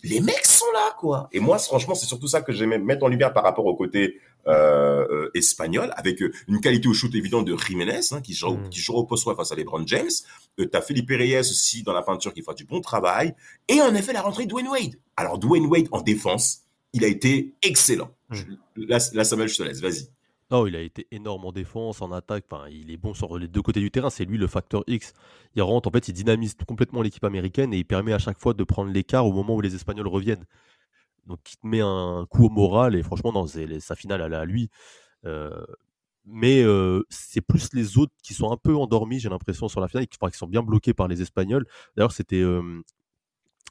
[0.05, 1.27] les mecs sont là quoi.
[1.31, 4.19] Et moi franchement c'est surtout ça que j'aimais mettre en lumière par rapport au côté
[4.47, 8.51] euh, euh, espagnol, avec euh, une qualité au shoot évidente de Jiménez, hein, qui, joue,
[8.57, 8.69] Mm.
[8.69, 10.09] qui joue au poste face à LeBron James.
[10.59, 13.33] Euh, T'as Felipe Reyes aussi dans la peinture qui fera du bon travail.
[13.67, 14.95] Et en effet, la rentrée de Dwayne Wade.
[15.17, 16.59] Alors, Dwayne Wade en défense,
[16.93, 18.11] il a été excellent.
[18.29, 18.35] Mm.
[18.35, 18.43] Je-
[18.87, 20.09] Là, là, Samuel, je te laisse, vas-y.
[20.51, 22.45] Non, il a été énorme en défense, en attaque.
[22.49, 24.09] Enfin, il est bon sur les deux côtés du terrain.
[24.09, 25.13] C'est lui le facteur X.
[25.55, 28.53] Il rentre, en fait, il dynamise complètement l'équipe américaine et il permet à chaque fois
[28.53, 30.45] de prendre l'écart au moment où les Espagnols reviennent.
[31.25, 34.35] Donc, il te met un coup au moral et franchement, non, sa finale, elle est
[34.35, 34.69] à lui.
[35.25, 35.65] Euh,
[36.25, 39.87] mais euh, c'est plus les autres qui sont un peu endormis, j'ai l'impression, sur la
[39.87, 41.65] finale, et qui, enfin, qui sont bien bloqués par les Espagnols.
[41.95, 42.81] D'ailleurs, c'était euh,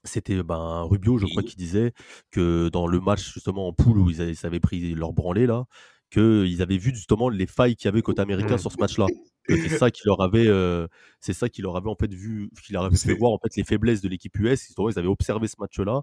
[0.04, 1.92] c'était ben, Rubio, je crois, qui disait
[2.30, 5.46] que dans le match justement en poule où ils avaient, ils avaient pris leur branlée
[5.46, 5.66] là,
[6.10, 8.58] qu'ils avaient vu justement les failles qu'il y avait côté américain Mm.
[8.58, 9.06] sur ce match-là.
[9.48, 10.86] C'est ça qui leur avait, euh,
[11.20, 13.54] c'est ça qui leur avait en fait vu, qui leur avait fait voir en fait
[13.56, 14.70] les faiblesses de l'équipe US.
[14.70, 16.02] Ils avaient observé ce match-là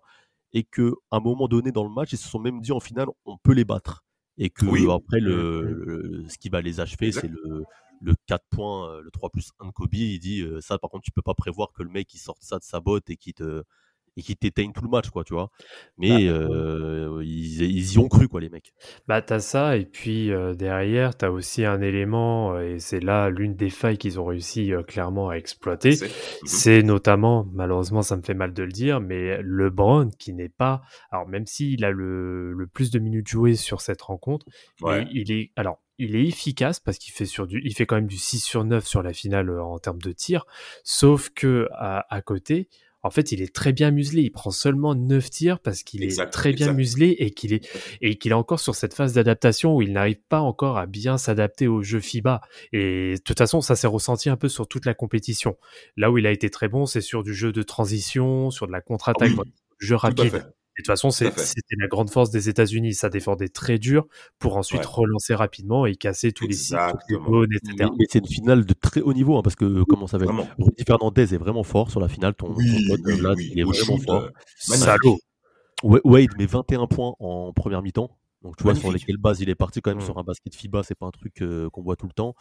[0.53, 2.79] et que à un moment donné dans le match, ils se sont même dit en
[2.79, 4.03] finale, on peut les battre.
[4.37, 4.85] Et que Oui.
[4.91, 5.83] après le, Mm.
[5.85, 7.63] le- ce qui va les achever, c'est le
[8.03, 10.89] le 4 points, euh, le 3 plus 1 de Kobe, il dit euh, ça par
[10.89, 13.15] contre tu peux pas prévoir que le mec il sorte ça de sa botte et
[13.15, 13.61] qui te
[14.17, 15.49] et qui t'éteigne tout le match quoi tu vois
[15.97, 18.73] mais Bah, euh, ils, ils y ont cru quoi les mecs
[19.07, 23.29] Bah, t'as ça, et puis euh, derrière, t'as aussi un élément, euh, et c'est là
[23.29, 25.93] l'une des failles qu'ils ont réussi euh, clairement à exploiter.
[25.93, 26.47] C'est- Mhm.
[26.47, 30.81] C'est notamment, malheureusement, ça me fait mal de le dire, mais LeBron qui n'est pas.
[31.11, 34.45] Alors, même s'il a le, le plus de minutes jouées sur cette rencontre,
[34.81, 35.03] Ouais.
[35.05, 35.51] mais il est.
[35.55, 38.39] Alors, il est efficace parce qu'il fait, sur du, il fait quand même du 6
[38.39, 40.45] sur 9 sur la finale en termes de tir.
[40.83, 42.69] Sauf que à, à côté,
[43.03, 44.21] en fait, il est très bien muselé.
[44.21, 46.77] Il prend seulement 9 tirs parce qu'il est très bien exact.
[46.77, 47.67] muselé et qu'il est,
[48.01, 51.17] et qu'il est encore sur cette phase d'adaptation où il n'arrive pas encore à bien
[51.17, 52.41] s'adapter au jeu FIBA.
[52.73, 55.57] Et de toute façon, ça s'est ressenti un peu sur toute la compétition.
[55.97, 58.71] Là où il a été très bon, c'est sur du jeu de transition, sur de
[58.71, 60.53] la contre-attaque, oui, jeu rapide.
[60.77, 62.93] De toute façon, c'était la grande force des États-Unis.
[62.93, 64.07] Ça défendait très dur
[64.39, 64.87] pour ensuite Ouais.
[64.87, 67.89] relancer rapidement et casser tous les cycles, mais, etc.
[67.99, 70.47] mais c'est une finale de très haut niveau hein, parce que comment ça Vraiment.
[70.57, 74.01] Rudy Fernandez est vraiment fort sur la finale ton, ton Oui, il est vraiment shoot,
[74.05, 74.29] fort euh.
[74.57, 75.17] Salaud.
[75.83, 79.49] Wa- Wade met 21 points en première mi-temps donc tu vois sur lesquelles bases il
[79.49, 80.05] est parti quand même Mm.
[80.05, 82.33] sur un basket FIBA c'est pas un truc euh, qu'on voit tout le temps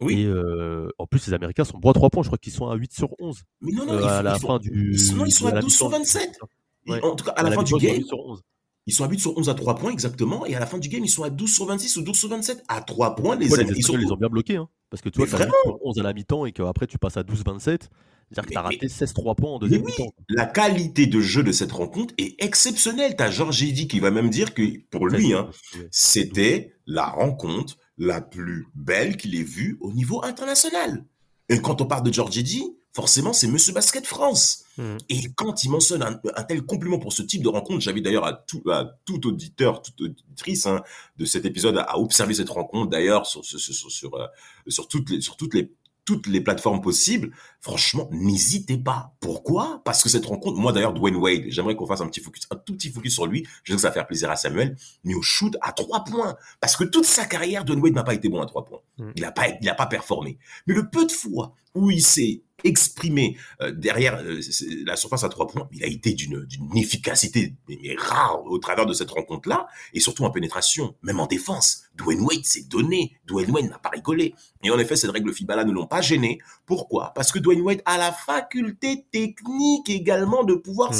[0.00, 0.20] Oui.
[0.20, 2.68] et euh, en plus les Américains sont bon à 3 points je crois qu'ils sont
[2.68, 5.00] à 8 sur 11 Mais non, non, euh, ils, à la ils fin du ils
[5.00, 5.98] sont, ils sont à la 12 sur mi-temps.
[5.98, 6.38] 27.
[6.86, 7.02] Ouais.
[7.02, 8.42] En tout cas, à la fin du mi-temps, ils sont à game, 8 sur 11
[8.86, 10.46] ils sont à 8 sur 11 à 3 points, exactement.
[10.46, 12.28] Et à la fin du game, ils sont à 12 sur 26 ou 12 sur
[12.28, 13.36] 27 à 3 points.
[13.36, 14.56] Les, Ouais, les ils sont les ont bien bloqués.
[14.56, 16.98] Hein, parce que tu vois, tu as vraiment 11 à la mi-temps et qu'après tu
[16.98, 17.62] passes à 12-27.
[17.62, 20.12] C'est-à-dire que tu as raté 16-3 points en deuxième oui, mi-temps.
[20.28, 23.16] la qualité de jeu de cette rencontre est exceptionnelle.
[23.16, 25.50] T'as Georges Eddy qui va même dire que pour lui, hein,
[25.90, 31.04] c'était la rencontre la plus belle qu'il ait vue au niveau international.
[31.50, 34.64] Et quand on parle de Georges Eddy, forcément, c'est Monsieur Basket France.
[34.78, 34.96] Mm.
[35.08, 38.24] Et quand il mentionne un, un tel compliment pour ce type de rencontre, j'avais d'ailleurs
[38.24, 40.82] à tout, à tout auditeur, toute auditrice hein,
[41.16, 44.26] de cet épisode à, à observer cette rencontre d'ailleurs sur, sur, sur, sur, euh,
[44.68, 45.72] sur toutes les, sur toutes les
[46.10, 47.30] toutes les plateformes possibles,
[47.60, 49.14] franchement, n'hésitez pas.
[49.20, 49.80] Pourquoi?
[49.84, 52.56] Parce que cette rencontre, moi d'ailleurs, Dwayne Wade, j'aimerais qu'on fasse un petit focus, un
[52.56, 53.46] tout petit focus sur lui.
[53.62, 56.36] Je sais que ça va faire plaisir à Samuel, mais au shoot à trois points.
[56.60, 58.80] Parce que toute sa carrière, Dwayne Wade n'a pas été bon à trois points.
[58.98, 59.10] Mm.
[59.14, 60.36] Il n'a pas, il a pas performé.
[60.66, 64.40] Mais le peu de fois où il s'est exprimé euh, derrière euh,
[64.84, 66.46] la surface à trois points, il a été d'une
[66.76, 71.26] efficacité mais, mais rare au travers de cette rencontre-là, et surtout en pénétration, même en
[71.26, 71.84] défense.
[71.94, 73.16] Dwayne Wade s'est donné.
[73.26, 74.34] Dwayne Wade n'a pas rigolé.
[74.62, 76.38] Et en effet, ces règles FIBA-là ne l'ont pas gêné.
[76.66, 77.12] Pourquoi?
[77.14, 80.96] Parce que Dwayne Wade a la faculté technique également de pouvoir Mhm.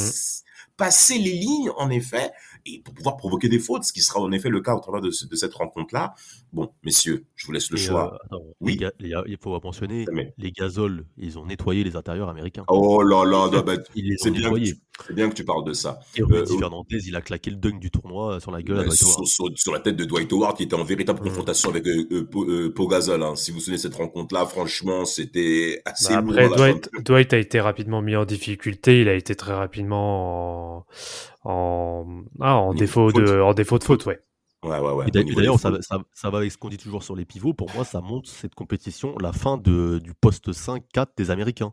[0.77, 2.31] Passer les lignes, en effet,
[2.67, 5.01] et pour pouvoir provoquer des fautes, ce qui sera en effet le cas au travers
[5.01, 6.15] de, ce- de cette rencontre-là.
[6.53, 8.13] Bon, messieurs, je vous laisse le Et, choix.
[8.15, 8.79] euh, attends, Oui.
[9.01, 12.65] il faut mentionner, Mais- les gazoles, ils ont nettoyé les intérieurs américains.
[12.69, 13.75] Oh là là, non, bah,
[14.19, 15.99] c'est bien, tu- c'est bien que tu parles de ça.
[16.17, 18.81] Et euh, Fernandez, il a claqué le dunk du tournoi euh, sur la gueule à
[18.81, 19.27] Euh, Dwight sur, Howard.
[19.27, 21.25] sur- sur la tête de Dwight Howard qui était en véritable Mm.
[21.25, 23.23] confrontation avec euh, euh, Pau- euh, Pau Gasol.
[23.23, 23.35] hein.
[23.35, 26.53] Si vous vous souvenez de cette rencontre-là, franchement, c'était assez Bah, lourd.
[26.53, 29.01] après, Dwight, a été rapidement mis en difficulté.
[29.01, 30.87] Il a été très rapidement en,
[31.45, 34.21] en, ah, en défaut de, en défaut de faute, ouais.
[34.63, 35.83] D'ailleurs, ça, fautes.
[35.83, 37.55] ça, ça va avec ce qu'on dit toujours sur les pivots.
[37.55, 41.73] Pour moi, ça montre cette compétition, la fin de, du poste 5-4 des Américains.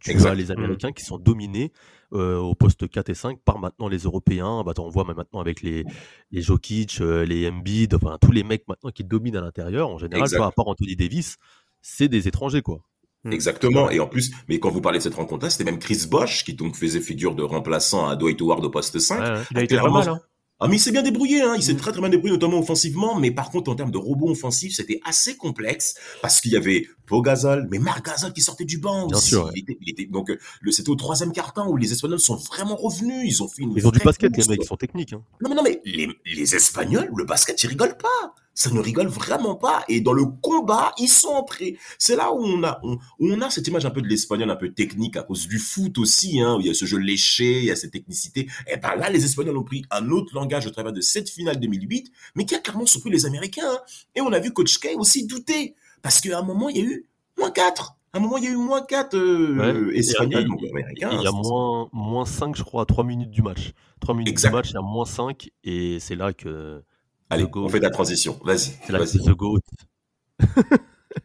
[0.00, 0.30] Tu Exact.
[0.30, 1.72] as les Américains qui sont dominés
[2.12, 4.62] euh, au poste 4 et 5 par maintenant les Européens.
[4.64, 5.84] Bah, on voit même maintenant avec les,
[6.30, 9.88] les Jokic, euh, les Embiid, enfin tous les mecs maintenant qui dominent à l'intérieur.
[9.88, 11.36] En général, vois, à part Anthony Davis,
[11.82, 12.80] c'est des étrangers, quoi.
[13.24, 13.32] Mm.
[13.32, 13.90] Exactement.
[13.90, 16.54] Et en plus, mais quand vous parlez de cette rencontre-là, c'était même Chris Bosch qui
[16.54, 19.20] donc faisait figure de remplaçant à Dwight Howard au poste 5.
[19.20, 19.42] Ouais, ouais.
[19.50, 20.20] Il a été pas Vraiment, mal, hein.
[20.62, 21.54] Ah mais il s'est bien débrouillé, hein.
[21.56, 21.76] il s'est Mm.
[21.78, 25.00] très très bien débrouillé, notamment offensivement, mais par contre en termes de rebond offensif, c'était
[25.04, 29.06] assez complexe, parce qu'il y avait Pau Gasol, mais Marc Gasol qui sortait du banc
[29.06, 29.28] Bien aussi.
[29.28, 29.52] sûr, ouais.
[29.56, 32.36] Il était, il était- donc euh, le- c'était au troisième quart-temps où les Espagnols sont
[32.36, 35.12] vraiment revenus, ils ont fait une Ils ont du basket, les mecs, ils sont techniques.
[35.14, 35.22] hein.
[35.40, 38.34] Non mais non mais les, les Espagnols, le basket, ils rigolent pas.
[38.54, 39.84] Ça ne rigole vraiment pas.
[39.88, 41.78] Et dans le combat, ils sont entrés.
[41.98, 44.50] C'est là où on a, on, où on a cette image un peu de l'espagnol
[44.50, 46.98] un peu technique à cause du foot aussi, hein, où il y a ce jeu
[46.98, 48.48] léché, il y a cette technicité.
[48.70, 51.58] Et ben là, les Espagnols ont pris un autre langage au travers de cette finale
[51.60, 53.62] 2008, mais qui a clairement surpris les Américains.
[53.70, 53.78] hein.
[54.14, 55.74] Et on a vu Coach K aussi douter.
[56.02, 57.06] Parce qu'à un moment, il y a eu
[57.38, 57.96] moins 4.
[58.12, 59.98] À un moment, il y a eu moins 4 euh, Ouais.
[59.98, 61.10] Espagnols, donc Américains.
[61.12, 63.72] Il y a hein, moins, moins 5, je crois, à 3 minutes du match.
[64.00, 64.50] 3 minutes Exact.
[64.50, 66.82] du match, il y a moins 5, et c'est là que
[67.30, 68.38] Allez, on fait la transition.
[68.44, 68.58] Vas-y.
[69.06, 69.18] c'est.
[69.18, 69.60] The Goat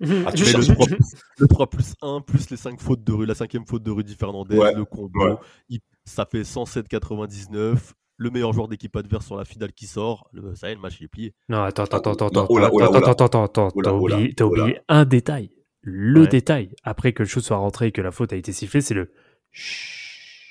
[0.02, 0.98] Ah, tu le, cherches- 3 plus,
[1.38, 4.16] le 3 plus 1 plus les 5 fautes de rue, la cinquième faute de Rudy
[4.16, 5.36] Fernandez, Ouais, le combo, ouais.
[5.70, 7.94] il- ça fait 107,99.
[8.18, 10.82] Le meilleur joueur d'équipe adverse sur la finale qui sort, le, ça y est, le
[10.82, 11.34] match il est plié.
[11.50, 14.46] Non, attends, attends, attends, attends, attends, attends, attends, attends, là, t'as oublié, là.
[14.46, 15.52] oublié un détail.
[15.82, 16.28] Le Ouais.
[16.28, 18.94] détail, après que le shoot soit rentré et que la faute a été sifflée, c'est
[18.96, 19.12] le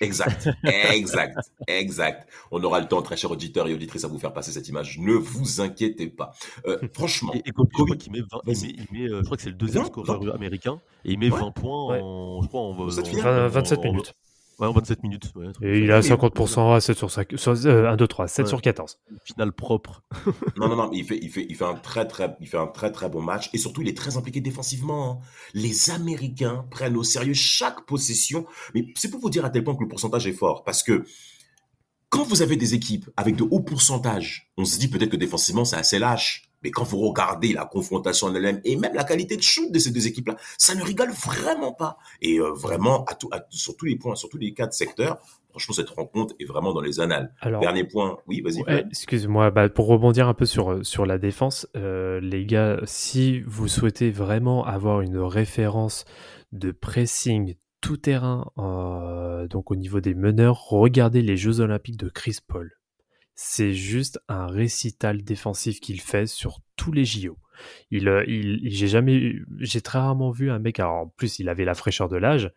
[0.05, 2.29] Exact, exact, exact.
[2.51, 4.99] On aura le temps, très chers auditeurs et auditrices, à vous faire passer cette image.
[4.99, 6.33] Ne vous inquiétez pas.
[6.67, 8.55] Euh, franchement, Et, et Kobe, je crois vais- qu'il met 20, Vas-y.
[8.71, 11.13] il met, il met, euh, je crois que c'est le deuxième 20, scoreur américain, et
[11.13, 11.41] il met Ouais.
[11.41, 12.01] 20 points Ouais.
[12.03, 14.15] en, je crois, en, en- 27 en- minutes.
[14.61, 15.33] Ouais, en 27 minutes.
[15.35, 18.29] ouais, Et il a mais- 50% à 7 sur 5, sur, euh, 1, 2, 3,
[18.29, 18.49] 7 Ouais.
[18.49, 18.99] sur 14.
[19.11, 20.03] Une finale propre.
[20.57, 22.57] Non, non, non, mais il fait, il fait, il fait un très, très, il fait
[22.59, 23.51] un très, très bon match.
[23.53, 25.11] Et surtout, il est très impliqué défensivement.
[25.21, 25.25] hein.
[25.55, 28.47] Les Américains prennent au sérieux chaque possession.
[28.75, 30.63] Mais c'est pour vous dire à tel point que le pourcentage est fort.
[30.65, 31.05] Parce que
[32.09, 35.65] quand vous avez des équipes avec de hauts pourcentages, on se dit peut-être que défensivement,
[35.65, 36.45] c'est assez lâche.
[36.65, 39.79] Mais quand vous regardez la confrontation en elle-même et même la qualité de shoot de
[39.79, 41.99] ces deux équipes-là, ça ne rigole vraiment pas.
[42.23, 45.19] Et euh, vraiment, à tout, à- sur tous les points, sur tous les quatre secteurs,
[45.51, 47.33] franchement, cette rencontre est vraiment dans les annales.
[47.41, 48.17] Alors, Dernier point.
[48.27, 48.63] Oui, vas-y.
[48.65, 52.81] Ouais, excuse-moi, bah, pour rebondir un peu sur, euh, sur la défense, euh, les gars,
[52.85, 56.05] si vous souhaitez vraiment avoir une référence
[56.53, 62.09] de pressing tout terrain, euh, donc au niveau des meneurs, regardez les Jeux Olympiques de
[62.09, 62.73] Chris Paul.
[63.37, 67.39] C'est juste un récital défensif qu'il fait sur tous les JO.
[67.91, 70.79] Il, euh, il, il- j'ai jamais, j'ai très rarement vu un mec.
[70.81, 72.53] Alors en plus, il avait la fraîcheur de l'âge.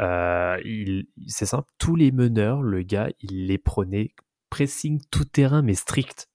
[0.00, 1.68] Euh, il, c'est simple.
[1.78, 4.14] Tous les meneurs, le gars, il les prenait
[4.50, 6.28] pressing tout terrain mais strict.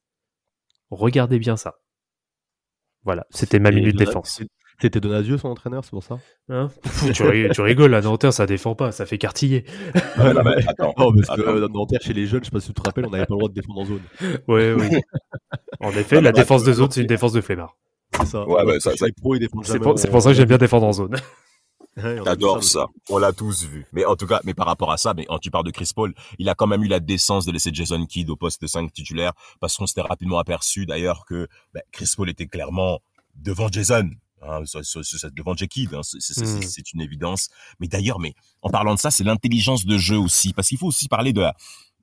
[0.92, 1.80] Regardez bien ça.
[3.04, 4.42] Voilà, c'était ma minute défense.
[4.80, 6.20] C'était Donadieu son entraîneur, c'est pour ça?
[6.50, 6.70] Hein?
[7.14, 9.66] Tu, rigoles, tu rigoles, à Nanterre, ça défend pas, ça fait quartier.
[10.20, 10.94] Ouais, non, mais attends.
[10.98, 13.06] Non, parce que euh, Nanterre, chez les jeunes, je sais pas si tu te rappelles,
[13.08, 14.02] on n'avait pas le droit de défendre en zone.
[14.48, 15.00] Ouais, oui.
[15.80, 17.76] En effet, Non, la mais défense des autres, c'est une défense de flemmard.
[18.20, 18.48] C'est ça.
[18.48, 19.06] Ouais, que ça- ça-
[19.64, 21.16] C'est pour, en- c'est pour ça que j'aime bien défendre en zone.
[21.98, 22.86] Ouais, J'adore ça, ça.
[23.10, 23.88] On l'a tous vu.
[23.92, 25.90] Mais en tout cas, mais par rapport à ça, mais quand tu parles de Chris
[25.96, 28.68] Paul, il a quand même eu la décence de laisser Jason Kidd au poste de
[28.68, 33.00] 5 titulaire parce qu'on s'était rapidement aperçu d'ailleurs que ben, Chris Paul était clairement
[33.34, 34.12] devant Jason.
[34.42, 35.56] Hein, sur- sur- sur- devant.
[35.56, 37.50] Kidd, hein, c'est- c'est c'est- une évidence.
[37.80, 40.88] Mais d'ailleurs, mais en parlant de ça, c'est l'intelligence de jeu aussi, parce qu'il faut
[40.88, 41.56] aussi parler de la,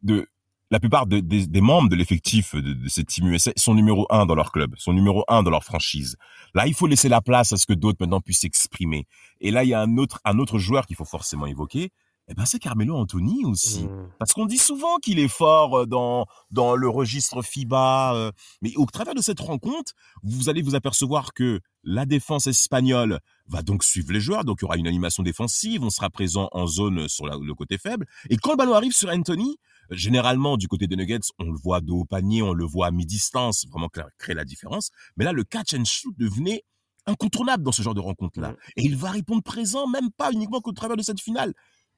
[0.03, 0.27] de
[0.71, 4.07] la plupart de- des, des membres de l'effectif de, de cette team USA sont numéro
[4.11, 6.17] un dans leur club, sont numéro un dans leur franchise.
[6.55, 9.07] Là, il faut laisser la place à ce que d'autres maintenant puissent s'exprimer.
[9.41, 11.93] Et là, il y a un autre, un autre joueur qu'il faut forcément évoquer.
[12.29, 13.85] Eh ben, c'est Carmelo Anthony aussi.
[13.85, 14.09] Mm.
[14.19, 18.15] Parce qu'on dit souvent qu'il est fort euh, dans, dans le registre FIBA.
[18.15, 23.21] euh, Mais au travers de cette rencontre, vous allez vous apercevoir que la défense espagnole
[23.47, 24.45] va donc suivre les joueurs.
[24.45, 25.83] Donc, il y aura une animation défensive.
[25.85, 28.07] On sera présent en zone sur la- le côté faible.
[28.31, 29.59] Et quand le ballon arrive sur Anthony,
[29.91, 32.91] généralement, du côté des Nuggets, on le voit dos au panier, on le voit à
[32.91, 34.89] mi-distance, vraiment créer la différence.
[35.19, 36.63] Mais là, le catch and shoot devenait
[37.07, 38.53] incontournable dans ce genre de rencontre-là.
[38.53, 38.57] Mm.
[38.77, 41.53] Et il va répondre présent, même pas uniquement qu'au travers de cette finale.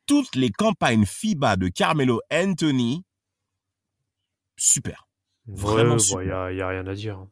[0.07, 3.03] Toutes les campagnes FIBA de Carmelo Anthony,
[4.57, 5.09] super.
[5.47, 7.27] Vraiment Ouais, il n'y a, rien à dire.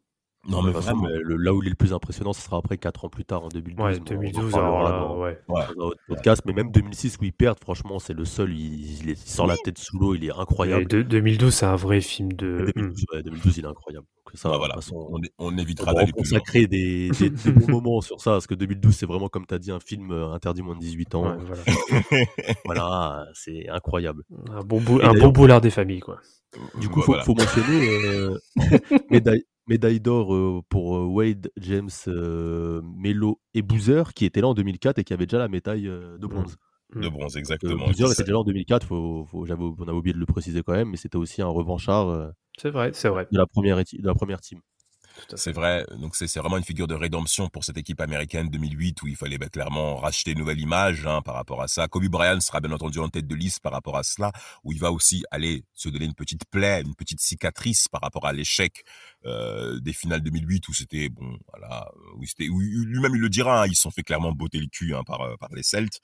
[0.47, 1.03] Non, mais façon, vraiment.
[1.05, 3.25] mais le- là où il est le plus impressionnant, ce sera après 4 ans plus
[3.25, 3.85] tard, en 2012.
[3.85, 5.39] Ouais, mais on en 2012, parlera alors là, dans- ouais.
[5.49, 9.03] Dans un autre podcast, mais même 2006 où ils perdent, franchement, c'est le seul, il,
[9.03, 10.87] il est- il sort la tête sous l'eau, il est incroyable.
[10.87, 12.67] de- 2012, c'est un vrai film de.
[12.69, 14.07] Et 2012, ouais, 2012, il est incroyable.
[14.27, 14.75] Donc ça, de voilà.
[14.75, 16.41] toute façon, On, on évitera d'aller plus loin.
[16.55, 16.67] des,
[17.11, 19.71] des, des bons moments sur ça, parce que 2012, c'est vraiment, comme tu as dit,
[19.71, 21.25] un film euh, interdit moins de 18 ans.
[21.25, 21.63] Ouais, voilà.
[22.65, 24.23] Voilà, c'est incroyable.
[24.51, 26.19] Un bon, bou- un bon boulard des familles, quoi.
[26.81, 27.25] Du coup, Ouais, faut, voilà.
[27.25, 28.39] faut mentionner euh,
[29.11, 34.49] médaille, médaille d'or euh, pour euh, Wade, James, euh, Melo et Boozer, qui étaient là
[34.49, 36.57] en 2004 et qui avaient déjà la médaille euh, de bronze.
[36.95, 37.87] De bronze, Euh, exactement.
[37.87, 40.63] Boozer était déjà là en 2004, faut, faut- j'avais- on avait oublié de le préciser
[40.63, 43.27] quand même, mais c'était aussi un revanchard euh, C'est vrai, c'est vrai.
[43.33, 44.61] de, la première, de la première team.
[45.37, 49.03] C'est vrai, donc c'est c'est vraiment une figure de rédemption pour cette équipe américaine 2008
[49.03, 51.87] où il fallait bah, clairement racheter une nouvelle image hein, par rapport à ça.
[51.89, 54.33] Kobe Bryant sera bien entendu en tête de liste par rapport à cela,
[54.65, 58.27] où il va aussi aller se donner une petite plaie, une petite cicatrice par rapport
[58.27, 58.85] à l'échec
[59.27, 63.29] euh, des finales 2008 où c'était bon, voilà, euh, où c'était, où lui-même il le
[63.29, 65.63] dira, hein, ils se sont fait clairement botter le cul hein, par euh, par les
[65.63, 66.01] Celtes.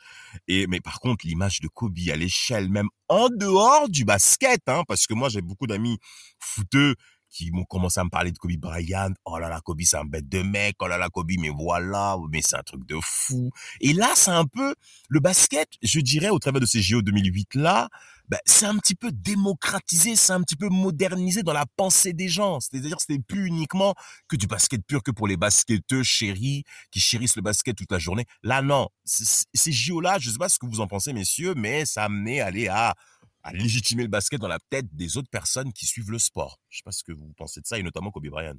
[0.49, 4.85] Et mais par contre l'image de Kobe à l'échelle même en dehors du basket, hein,
[4.87, 5.99] parce que moi j'ai beaucoup d'amis
[6.39, 6.95] footeux
[7.31, 9.13] qui m'ont commencé à me parler de Kobe Bryant.
[9.25, 10.77] Oh là là, Kobe, c'est un bête de mec.
[10.81, 13.51] Oh là là, Kobe, mais voilà, mais c'est un truc de fou.
[13.81, 14.75] Et là, c'est un peu
[15.09, 17.89] le basket, je dirais, au travers de ces JO 2008 là,
[18.31, 22.29] ben, c'est un petit peu démocratisé, c'est un petit peu modernisé dans la pensée des
[22.29, 22.61] gens.
[22.61, 23.95] C'est-à-dire, c'était plus uniquement
[24.29, 26.63] que du basket pur que pour les basketteux chéris
[26.93, 28.27] qui chérissent le basket toute la journée.
[28.45, 28.89] Là, non.
[29.05, 32.05] Ces JO là, je sais pas ce que vous en pensez, messieurs, mais ça a
[32.05, 32.95] amené à aller à
[33.43, 36.59] à légitimer le basket dans la tête des autres personnes qui suivent le sport.
[36.69, 38.55] Je sais pas ce que vous pensez de ça, et notamment Kobe Bryant.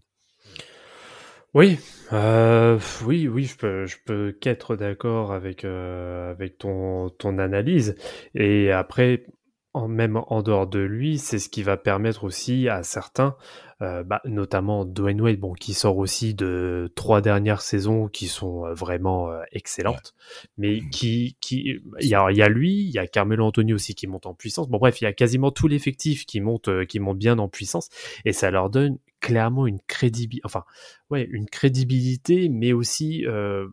[1.53, 1.77] Oui,
[2.13, 7.95] euh, oui, oui, je peux, je peux qu'être d'accord avec, euh, avec ton, ton analyse.
[8.35, 9.25] Et après,
[9.73, 13.35] en, même en dehors de lui, c'est ce qui va permettre aussi à certains,
[13.81, 18.65] euh, bah, notamment Dwayne Wade, bon, qui sort aussi de trois dernières saisons qui sont
[18.65, 20.13] euh, vraiment euh, excellentes,
[20.57, 23.95] mais qui, qui, il y a, y a lui, il y a Carmelo Anthony aussi
[23.95, 24.69] qui monte en puissance.
[24.69, 27.47] Bon, bref, il y a quasiment tout l'effectif qui monte, euh, qui monte bien en
[27.47, 27.89] puissance,
[28.25, 30.63] et ça leur donne clairement une crédibilité, enfin,
[31.09, 33.67] ouais, une crédibilité, mais aussi, euh,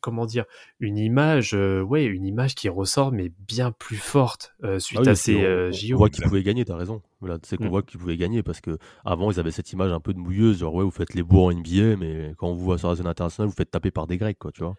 [0.00, 0.44] comment dire,
[0.80, 5.02] une image, euh, ouais, une image qui ressort, mais bien plus forte euh, suite Ah
[5.04, 5.96] oui, à ces on, euh, on JO.
[5.96, 7.02] voit qu'ils pouvaient gagner, t'as raison.
[7.20, 7.68] Voilà, c'est qu'on Mm.
[7.68, 10.58] voit qu'ils pouvaient gagner parce que avant ils avaient cette image un peu de mouilleuse,
[10.60, 12.96] genre ouais, vous faites les beaux en NBA, mais quand on vous voit sur la
[12.96, 14.74] scène internationale, vous faites taper par des Grecs, quoi, tu vois.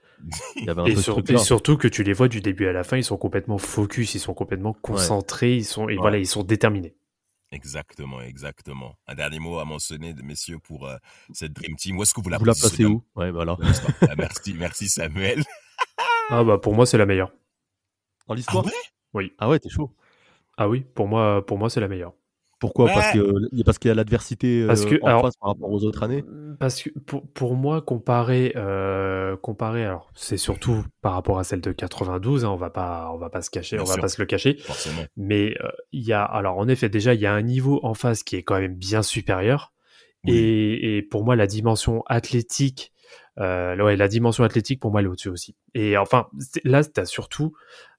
[0.56, 1.38] Il y avait un Et, peu ce sur- et truc-là.
[1.44, 4.20] surtout que tu les vois du début à la fin, ils sont complètement focus, ils
[4.20, 5.98] sont complètement concentrés, ils sont, et Ouais.
[6.02, 6.96] voilà, ils sont déterminés.
[7.52, 8.96] Exactement, exactement.
[9.08, 10.96] Un dernier mot à mentionner, messieurs, pour euh,
[11.34, 11.98] cette Dream Team.
[11.98, 13.04] Où est-ce que vous la Vous la placez où?
[13.16, 13.58] Ouais, voilà.
[13.60, 15.44] L'histoire Ah, Merci, merci Samuel.
[16.30, 17.32] Ah bah pour moi c'est la meilleure.
[18.28, 18.72] Dans Ah l'histoire ouais?
[19.14, 19.34] Oui.
[19.38, 19.94] Ah ouais, t'es chaud.
[20.58, 22.14] Ah oui, pour moi, pour moi c'est la meilleure.
[22.62, 22.86] Pourquoi?
[22.86, 23.22] Parce Ouais.
[23.22, 25.84] que parce qu'il y a l'adversité Parce euh, que en alors, face par rapport aux
[25.84, 26.24] autres années?
[26.60, 31.60] Parce que pour, pour moi, comparé, euh, comparé, alors c'est surtout par rapport à celle
[31.62, 34.08] de 92, hein, on va pas, on va pas se cacher, Bien on va pas
[34.08, 34.58] se le cacher.
[34.60, 35.02] Forcément.
[35.18, 37.96] Mais euh, il y a, alors en effet, déjà il y a un niveau en
[37.96, 39.74] face qui est quand même bien supérieur.
[40.26, 40.38] Oui.
[40.38, 42.94] Et, et pour moi, la dimension athlétique,
[43.40, 45.56] euh, ouais, la dimension athlétique pour moi elle est au-dessus aussi.
[45.74, 46.28] Et enfin,
[46.64, 47.54] là, t'as surtout,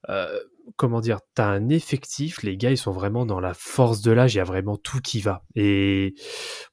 [0.08, 0.38] euh,
[0.76, 4.34] comment dire, t'as un effectif, les gars, ils sont vraiment dans la force de l'âge,
[4.34, 5.44] il y a vraiment tout qui va.
[5.54, 6.14] Et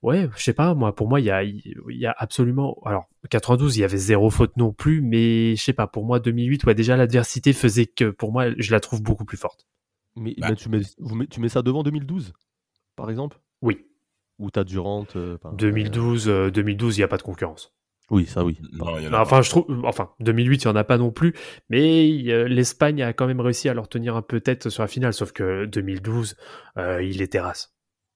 [0.02, 3.06] ouais, je sais pas, moi, pour moi, il y a, il y a absolument, alors
[3.30, 6.64] 92, il y avait zéro faute non plus, mais je sais pas, pour moi 2008,
[6.66, 9.66] ouais, déjà l'adversité faisait que, pour moi, je la trouve beaucoup plus forte.
[10.16, 10.56] Mais, Bah.
[10.56, 12.34] tu, mets, vous mets- tu mets ça devant 2012,
[12.96, 13.40] par exemple?
[13.62, 13.86] Oui,
[14.40, 15.06] Où t'as Durant.
[15.16, 17.74] euh, enfin, 2012, euh, 2012, il y a pas de concurrence.
[18.12, 18.58] Oui, ça oui.
[18.74, 19.22] Non, il y en a pas.
[19.22, 21.34] enfin, je trouve, enfin, 2008, il y en a pas non plus,
[21.70, 24.88] mais euh, l'Espagne a quand même réussi à leur tenir un peu tête sur la
[24.88, 26.36] finale, sauf que 2012,
[26.78, 27.74] euh, il les terrasse.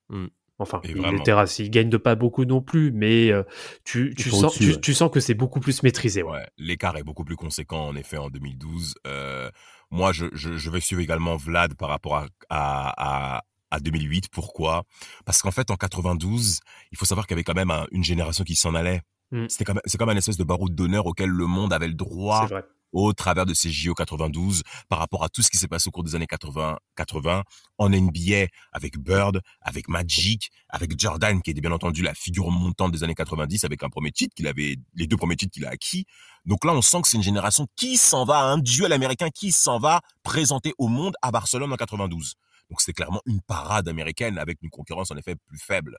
[0.09, 0.27] Mm.
[0.59, 1.17] Enfin, Et il vraiment.
[1.17, 1.59] les terrasse.
[1.59, 3.43] Ils gagnent de pas beaucoup non plus, mais euh,
[3.83, 4.79] tu, sens, au-dessus, tu, ouais.
[4.81, 6.23] tu sens que c'est beaucoup plus maîtrisé.
[6.23, 6.31] Ouais.
[6.31, 8.95] Ouais, l'écart est beaucoup plus conséquent en effet en 2012.
[9.07, 9.49] Euh,
[9.91, 14.29] moi, je, je, je vais suivre également Vlad par rapport à, à, à, à 2008.
[14.31, 14.83] Pourquoi?
[15.25, 16.59] Parce qu'en fait, en 92,
[16.91, 19.01] il faut savoir qu'il y avait quand même un- une génération qui s'en allait.
[19.31, 19.45] Mm.
[19.49, 22.47] C'était comme, c'est comme un espèce de baroud d'honneur auquel le monde avait le droit
[22.47, 22.55] C'est
[22.93, 25.91] au travers de ces JO 92 par rapport à tout ce qui s'est passé au
[25.91, 27.43] cours des années 80, 80
[27.79, 32.91] en NBA avec Bird, avec Magic, avec Jordan qui était bien entendu la figure montante
[32.91, 35.69] des années 90 avec un premier titre qu'il avait, les deux premiers titres qu'il a
[35.69, 36.05] acquis.
[36.45, 39.51] Donc là, on sent que c'est une génération qui s'en va, un duel américain qui
[39.51, 42.35] s'en va présenter au monde à Barcelone en 92.
[42.69, 45.97] Donc c'était clairement une parade américaine avec une concurrence en effet plus faible.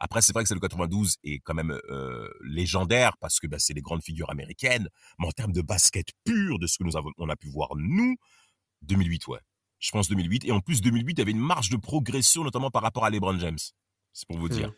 [0.00, 3.58] Après, c'est vrai que celle de 92 est quand même euh, légendaire parce que bah,
[3.58, 4.88] c'est les grandes figures américaines.
[5.18, 7.70] Mais en termes de basket pur, de ce que nous avons, on a pu voir
[7.76, 8.16] nous,
[8.82, 9.38] 2008, ouais.
[9.78, 10.44] Je pense 2008.
[10.46, 13.10] Et en plus, 2008, il y avait une marge de progression, notamment par rapport à
[13.10, 13.58] LeBron James.
[14.12, 14.72] C'est pour vous dire.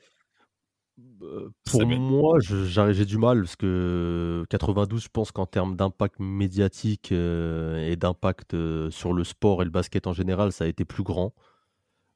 [1.22, 2.00] Euh, Pour Samuel.
[2.00, 7.96] moi, j'ai du mal parce que 92, je pense qu'en termes d'impact médiatique euh, et
[7.96, 11.34] d'impact euh, sur le sport et le basket en général, ça a été plus grand.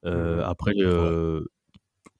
[0.06, 0.42] Euh, Mhm.
[0.44, 1.44] Après, euh,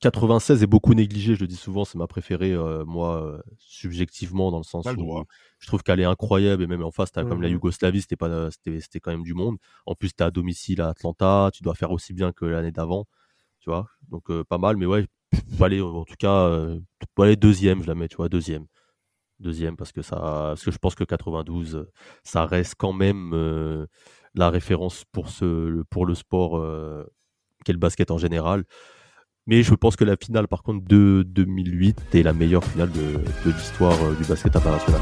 [0.01, 4.51] 96 est beaucoup négligé, je le dis souvent, c'est ma préférée, euh, moi, euh, subjectivement,
[4.51, 5.25] dans le sens où
[5.59, 7.55] je trouve qu'elle est incroyable et même en face, t'as comme la Mhm.
[7.55, 9.57] Yougoslavie, c'était pas, c'était, c'était quand même du monde.
[9.87, 13.07] En plus, t'es à domicile à Atlanta, tu dois faire aussi bien que l'année d'avant,
[13.61, 13.89] tu vois.
[14.09, 15.07] Donc euh, pas mal, mais ouais,
[15.61, 16.81] aller, en tout cas, euh,
[17.17, 18.67] faut aller deuxième, je la mets, tu vois, deuxième,
[19.41, 21.91] deuxième parce que ça, parce que je pense que 92, euh,
[22.25, 23.87] ça reste quand même euh,
[24.35, 27.05] la référence pour ce, pour le sport euh,
[27.65, 28.65] qu'est le basket en général.
[29.47, 33.51] Mais je pense que la finale, par contre, de 2008 est la meilleure finale de,
[33.51, 35.01] l'histoire euh, du basket international.